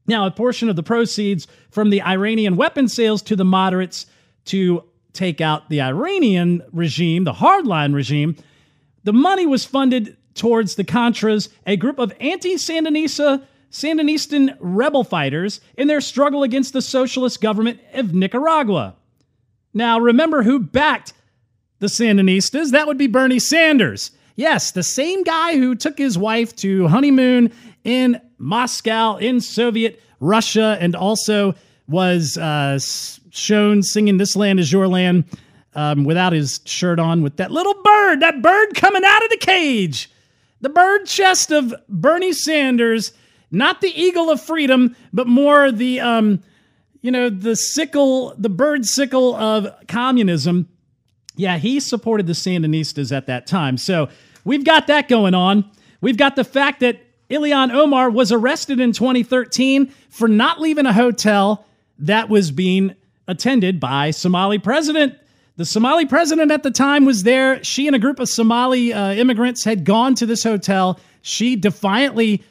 [0.06, 4.06] Now, a portion of the proceeds from the Iranian weapon sales to the moderates
[4.46, 8.36] to take out the Iranian regime, the hardline regime,
[9.04, 15.60] the money was funded towards the Contras, a group of anti Sandinista Sandinistan rebel fighters
[15.76, 18.94] in their struggle against the socialist government of Nicaragua.
[19.72, 21.14] Now, remember who backed
[21.78, 22.70] the Sandinistas?
[22.70, 24.10] That would be Bernie Sanders.
[24.36, 27.52] Yes, the same guy who took his wife to honeymoon
[27.82, 31.54] in Moscow, in Soviet Russia, and also
[31.92, 32.78] was uh,
[33.30, 35.24] shown singing This Land Is Your Land
[35.74, 39.36] um, without his shirt on with that little bird, that bird coming out of the
[39.36, 40.10] cage.
[40.60, 43.12] The bird chest of Bernie Sanders,
[43.50, 46.42] not the eagle of freedom, but more the, um,
[47.00, 50.68] you know, the sickle, the bird sickle of communism.
[51.36, 53.76] Yeah, he supported the Sandinistas at that time.
[53.76, 54.08] So
[54.44, 55.70] we've got that going on.
[56.00, 60.92] We've got the fact that Ilhan Omar was arrested in 2013 for not leaving a
[60.92, 61.66] hotel
[62.02, 62.94] that was being
[63.28, 65.14] attended by Somali president.
[65.56, 67.62] The Somali president at the time was there.
[67.62, 70.98] She and a group of Somali uh, immigrants had gone to this hotel.
[71.22, 72.42] She defiantly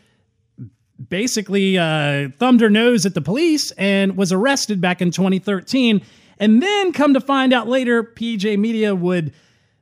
[1.10, 6.02] basically uh, thumbed her nose at the police and was arrested back in 2013.
[6.38, 9.34] And then come to find out later, PJ Media would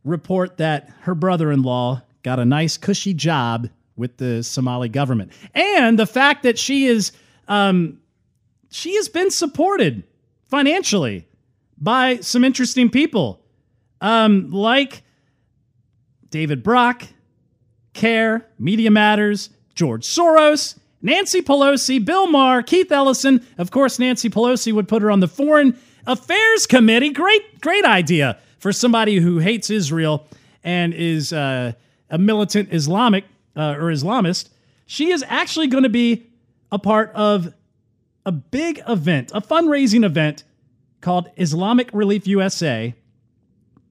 [0.03, 5.31] report that her brother in law got a nice, cushy job with the Somali government.
[5.53, 7.11] And the fact that she is,
[7.47, 7.99] um,
[8.69, 10.03] she has been supported
[10.47, 11.27] financially
[11.77, 13.41] by some interesting people,
[14.01, 15.03] um, like
[16.29, 17.03] David Brock,
[17.93, 23.45] CAIR, Media Matters, George Soros, Nancy Pelosi, Bill Maher, Keith Ellison.
[23.57, 27.09] Of course, Nancy Pelosi would put her on the Foreign Affairs Committee.
[27.09, 30.27] Great, great idea for somebody who hates Israel
[30.63, 31.71] and is uh,
[32.09, 33.23] a militant Islamic
[33.55, 34.49] uh, or Islamist.
[34.85, 36.27] She is actually going to be
[36.71, 37.53] a part of
[38.29, 40.43] a big event, a fundraising event
[41.01, 42.93] called Islamic Relief USA.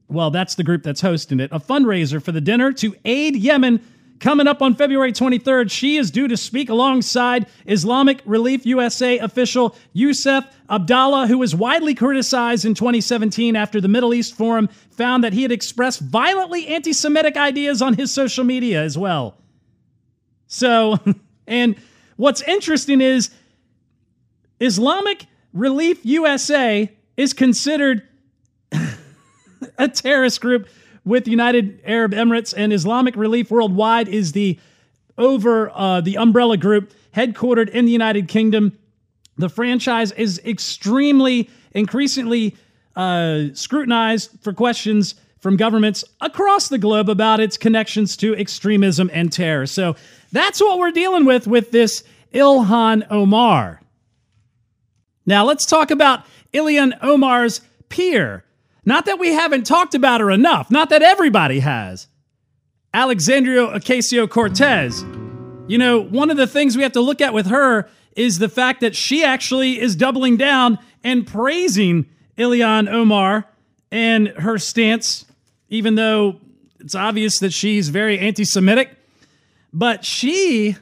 [0.08, 1.50] Well, that's the group that's hosting it.
[1.52, 3.82] A fundraiser for the dinner to aid Yemen
[4.20, 9.76] Coming up on February 23rd, she is due to speak alongside Islamic Relief USA official
[9.92, 15.32] Yusuf Abdallah, who was widely criticized in 2017 after the Middle East Forum found that
[15.32, 19.36] he had expressed violently anti Semitic ideas on his social media as well.
[20.48, 20.98] So,
[21.46, 21.76] and
[22.16, 23.30] what's interesting is
[24.60, 28.02] Islamic Relief USA is considered
[29.78, 30.68] a terrorist group
[31.04, 34.58] with United Arab Emirates and Islamic Relief Worldwide is the
[35.16, 38.78] over uh, the umbrella group headquartered in the United Kingdom.
[39.36, 42.56] The franchise is extremely, increasingly
[42.94, 49.32] uh, scrutinized for questions from governments across the globe about its connections to extremism and
[49.32, 49.66] terror.
[49.66, 49.96] So
[50.32, 52.04] that's what we're dealing with with this
[52.34, 53.80] Ilhan Omar.
[55.28, 56.24] Now let's talk about
[56.54, 57.60] Ilhan Omar's
[57.90, 58.44] peer,
[58.86, 62.08] not that we haven't talked about her enough, not that everybody has.
[62.94, 65.04] Alexandria Ocasio Cortez.
[65.70, 68.48] You know, one of the things we have to look at with her is the
[68.48, 72.06] fact that she actually is doubling down and praising
[72.38, 73.44] Ilhan Omar
[73.90, 75.26] and her stance,
[75.68, 76.40] even though
[76.80, 78.96] it's obvious that she's very anti Semitic.
[79.74, 80.76] But she,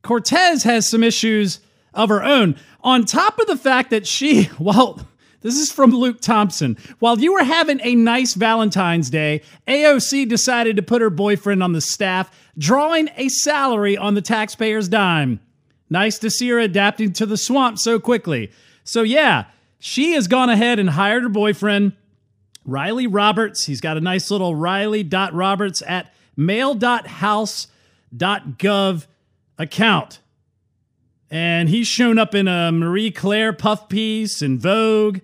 [0.00, 1.60] Cortez, has some issues
[1.94, 2.56] of her own.
[2.82, 5.06] On top of the fact that she, well,
[5.42, 6.76] this is from Luke Thompson.
[6.98, 11.72] While you were having a nice Valentine's Day, AOC decided to put her boyfriend on
[11.72, 15.40] the staff, drawing a salary on the taxpayer's dime.
[15.88, 18.50] Nice to see her adapting to the swamp so quickly.
[18.84, 19.46] So, yeah,
[19.78, 21.94] she has gone ahead and hired her boyfriend,
[22.64, 23.64] Riley Roberts.
[23.64, 29.06] He's got a nice little Riley.Roberts at mail.house.gov
[29.58, 30.19] account.
[31.30, 35.20] And he's shown up in a Marie Claire puff piece in Vogue.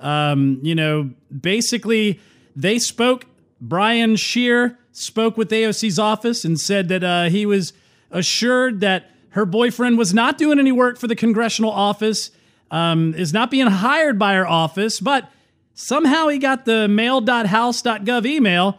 [0.00, 2.20] Um, you know, basically,
[2.56, 3.26] they spoke.
[3.60, 7.72] Brian Scheer spoke with AOC's office and said that uh, he was
[8.10, 12.30] assured that her boyfriend was not doing any work for the congressional office,
[12.70, 15.30] um, is not being hired by her office, but
[15.74, 18.78] somehow he got the mail.house.gov email,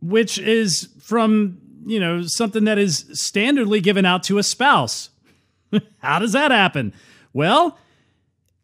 [0.00, 5.10] which is from, you know, something that is standardly given out to a spouse.
[5.98, 6.92] How does that happen?
[7.32, 7.78] Well,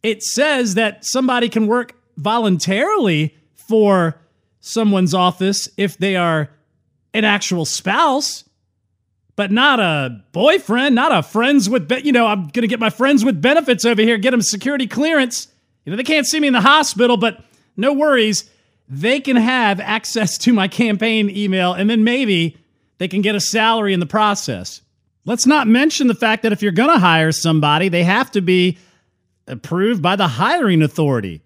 [0.03, 4.21] it says that somebody can work voluntarily for
[4.61, 6.51] someone's office if they are
[7.15, 8.45] an actual spouse,
[9.37, 12.81] but not a boyfriend, not a friends with, be- you know, I'm going to get
[12.81, 15.49] my friends with benefits over here, get them security clearance.
[15.85, 17.45] You know, they can't see me in the hospital, but
[17.77, 18.49] no worries.
[18.89, 22.59] They can have access to my campaign email, and then maybe
[22.99, 24.82] they can get a salary in the process.
[25.25, 28.41] Let's not mention the fact that if you're going to hire somebody, they have to
[28.41, 28.79] be
[29.47, 31.43] approved by the hiring authority.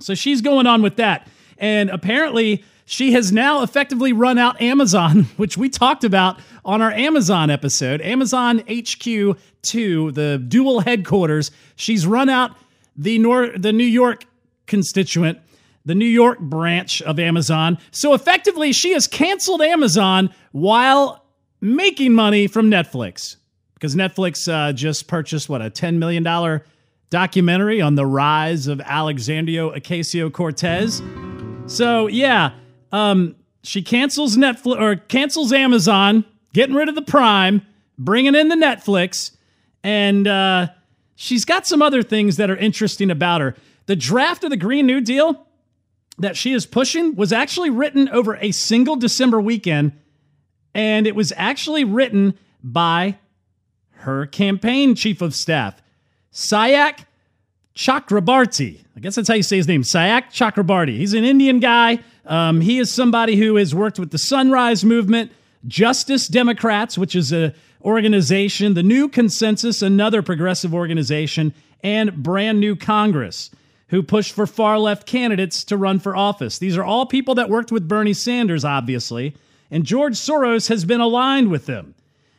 [0.00, 1.28] So she's going on with that.
[1.58, 6.90] And apparently, she has now effectively run out Amazon, which we talked about on our
[6.90, 11.50] Amazon episode, Amazon HQ 2, the dual headquarters.
[11.76, 12.56] She's run out
[12.96, 14.24] the, Nor- the New York
[14.66, 15.38] constituent,
[15.84, 17.78] the New York branch of Amazon.
[17.90, 21.24] So effectively, she has canceled Amazon while
[21.60, 23.36] making money from Netflix
[23.74, 26.62] because Netflix uh, just purchased, what, a $10 million
[27.08, 31.02] documentary on the rise of Alexandria Ocasio Cortez.
[31.66, 32.52] So yeah,
[32.92, 37.62] um, she cancels Netflix or cancels Amazon, getting rid of the Prime,
[37.98, 39.36] bringing in the Netflix,
[39.82, 40.68] and uh,
[41.16, 43.56] she's got some other things that are interesting about her.
[43.86, 45.46] The draft of the Green New Deal
[46.18, 49.92] that she is pushing was actually written over a single December weekend,
[50.74, 53.16] and it was actually written by
[53.92, 55.80] her campaign chief of staff,
[56.32, 57.04] Sayak
[57.74, 58.80] Chakrabarti.
[58.96, 60.96] I guess that's how you say his name, Sayak Chakrabarti.
[60.96, 62.00] He's an Indian guy.
[62.26, 65.32] Um, he is somebody who has worked with the Sunrise Movement,
[65.66, 72.76] Justice Democrats, which is a organization, the New Consensus, another progressive organization, and Brand New
[72.76, 73.50] Congress,
[73.88, 76.58] who pushed for far left candidates to run for office.
[76.58, 79.34] These are all people that worked with Bernie Sanders, obviously,
[79.70, 81.94] and George Soros has been aligned with them.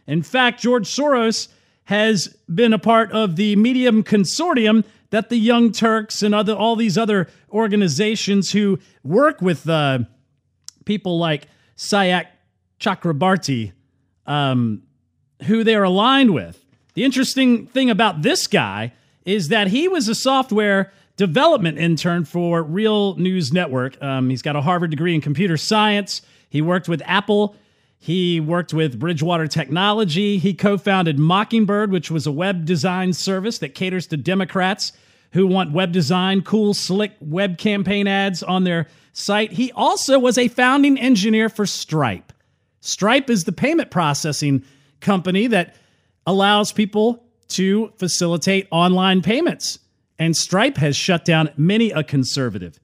[0.08, 1.48] In fact, George Soros
[1.86, 6.76] has been a part of the Medium Consortium that the Young Turks and other all
[6.76, 10.00] these other organizations who work with uh,
[10.86, 12.28] people like Sayak
[12.80, 13.74] Chakrabarti,
[14.26, 14.84] um,
[15.44, 16.64] who they're aligned with.
[16.94, 18.94] The interesting thing about this guy
[19.26, 24.02] is that he was a software development intern for Real News Network.
[24.02, 26.22] Um, he's got a Harvard degree in computer science.
[26.52, 27.56] He worked with Apple.
[27.98, 30.38] He worked with Bridgewater Technology.
[30.38, 34.92] He co founded Mockingbird, which was a web design service that caters to Democrats
[35.32, 39.54] who want web design, cool, slick web campaign ads on their site.
[39.54, 42.34] He also was a founding engineer for Stripe.
[42.82, 44.66] Stripe is the payment processing
[45.00, 45.74] company that
[46.28, 49.80] allows people to facilitate online payments.
[50.20, 52.78] And Stripe has shut down many a conservative.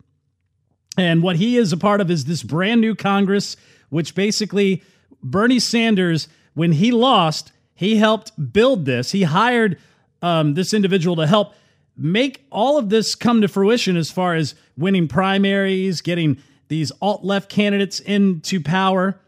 [0.98, 3.56] And what he is a part of is this brand new Congress,
[3.90, 4.84] which basically
[5.22, 9.12] Bernie Sanders, when he lost, he helped build this.
[9.12, 9.78] He hired
[10.24, 11.54] um, this individual to help
[11.96, 17.24] make all of this come to fruition as far as winning primaries, getting these alt
[17.24, 19.20] left candidates into power.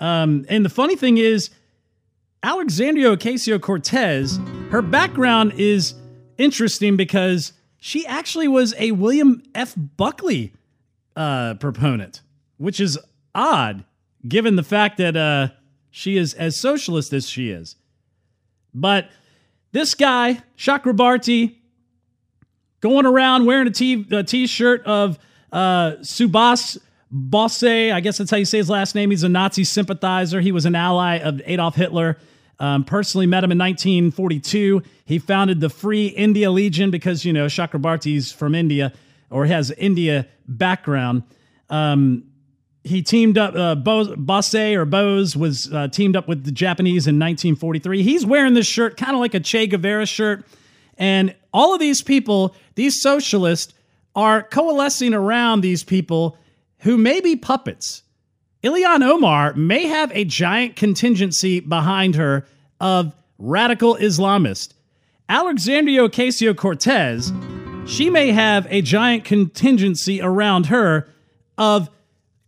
[0.00, 1.50] Um, and the funny thing is,
[2.42, 4.38] Alexandria Ocasio Cortez,
[4.70, 5.94] her background is
[6.38, 9.74] interesting because she actually was a William F.
[9.76, 10.52] Buckley
[11.16, 12.22] uh, proponent,
[12.56, 12.98] which is
[13.34, 13.84] odd
[14.26, 15.48] given the fact that uh,
[15.90, 17.76] she is as socialist as she is.
[18.74, 19.10] But
[19.72, 21.56] this guy, Chakrabarti,
[22.80, 25.18] going around wearing a t a t-shirt of
[25.52, 26.78] uh, Subhas
[27.10, 27.62] Bose.
[27.64, 29.10] I guess that's how you say his last name.
[29.10, 30.40] He's a Nazi sympathizer.
[30.40, 32.18] He was an ally of Adolf Hitler.
[32.58, 34.82] Um, personally met him in 1942.
[35.04, 38.92] He founded the Free India Legion because, you know, Chakrabarti's from India
[39.32, 41.22] or has India background.
[41.70, 42.24] Um,
[42.84, 48.02] he teamed up, uh, or Bose was uh, teamed up with the Japanese in 1943.
[48.02, 50.44] He's wearing this shirt, kind of like a Che Guevara shirt.
[50.98, 53.72] And all of these people, these socialists,
[54.14, 56.36] are coalescing around these people
[56.80, 58.02] who may be puppets.
[58.62, 62.44] Ilhan Omar may have a giant contingency behind her
[62.80, 64.74] of radical Islamists.
[65.28, 67.32] Alexandria Ocasio Cortez,
[67.86, 71.08] she may have a giant contingency around her
[71.58, 71.90] of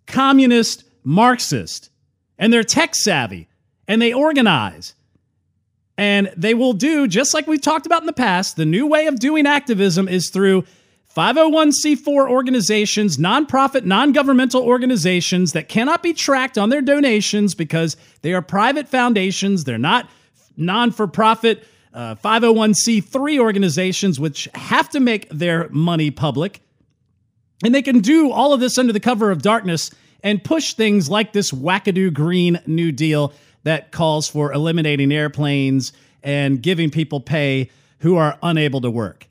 [0.07, 1.91] communist Marxist.
[2.39, 3.49] And they're tech savvy
[3.87, 4.95] and they organize
[5.97, 9.07] and they will do, just like we've talked about in the past, the new way
[9.07, 10.65] of doing activism is through
[11.15, 18.33] 501c4 organizations, nonprofit, non governmental organizations that cannot be tracked on their donations because they
[18.33, 19.63] are private foundations.
[19.63, 20.11] They're not
[20.57, 21.65] non for profit
[21.95, 26.61] uh, 501c3 organizations, which have to make their money public.
[27.65, 29.91] And they can do all of this under the cover of darkness
[30.23, 33.33] and push things like this wackadoo Green New Deal
[33.63, 35.93] that calls for eliminating airplanes
[36.23, 39.29] and giving people pay who are unable to work.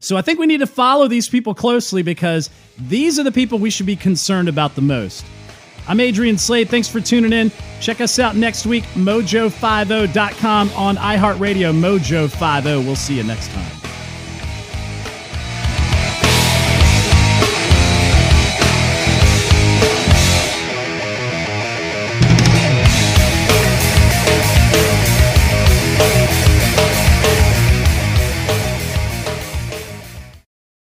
[0.00, 3.58] So I think we need to follow these people closely because these are the people
[3.58, 5.24] we should be concerned about the most.
[5.88, 6.68] I'm Adrian Slade.
[6.68, 7.50] Thanks for tuning in.
[7.80, 12.84] Check us out next week, mojo50.com on iHeartRadio, Mojo50.
[12.84, 13.75] We'll see you next time.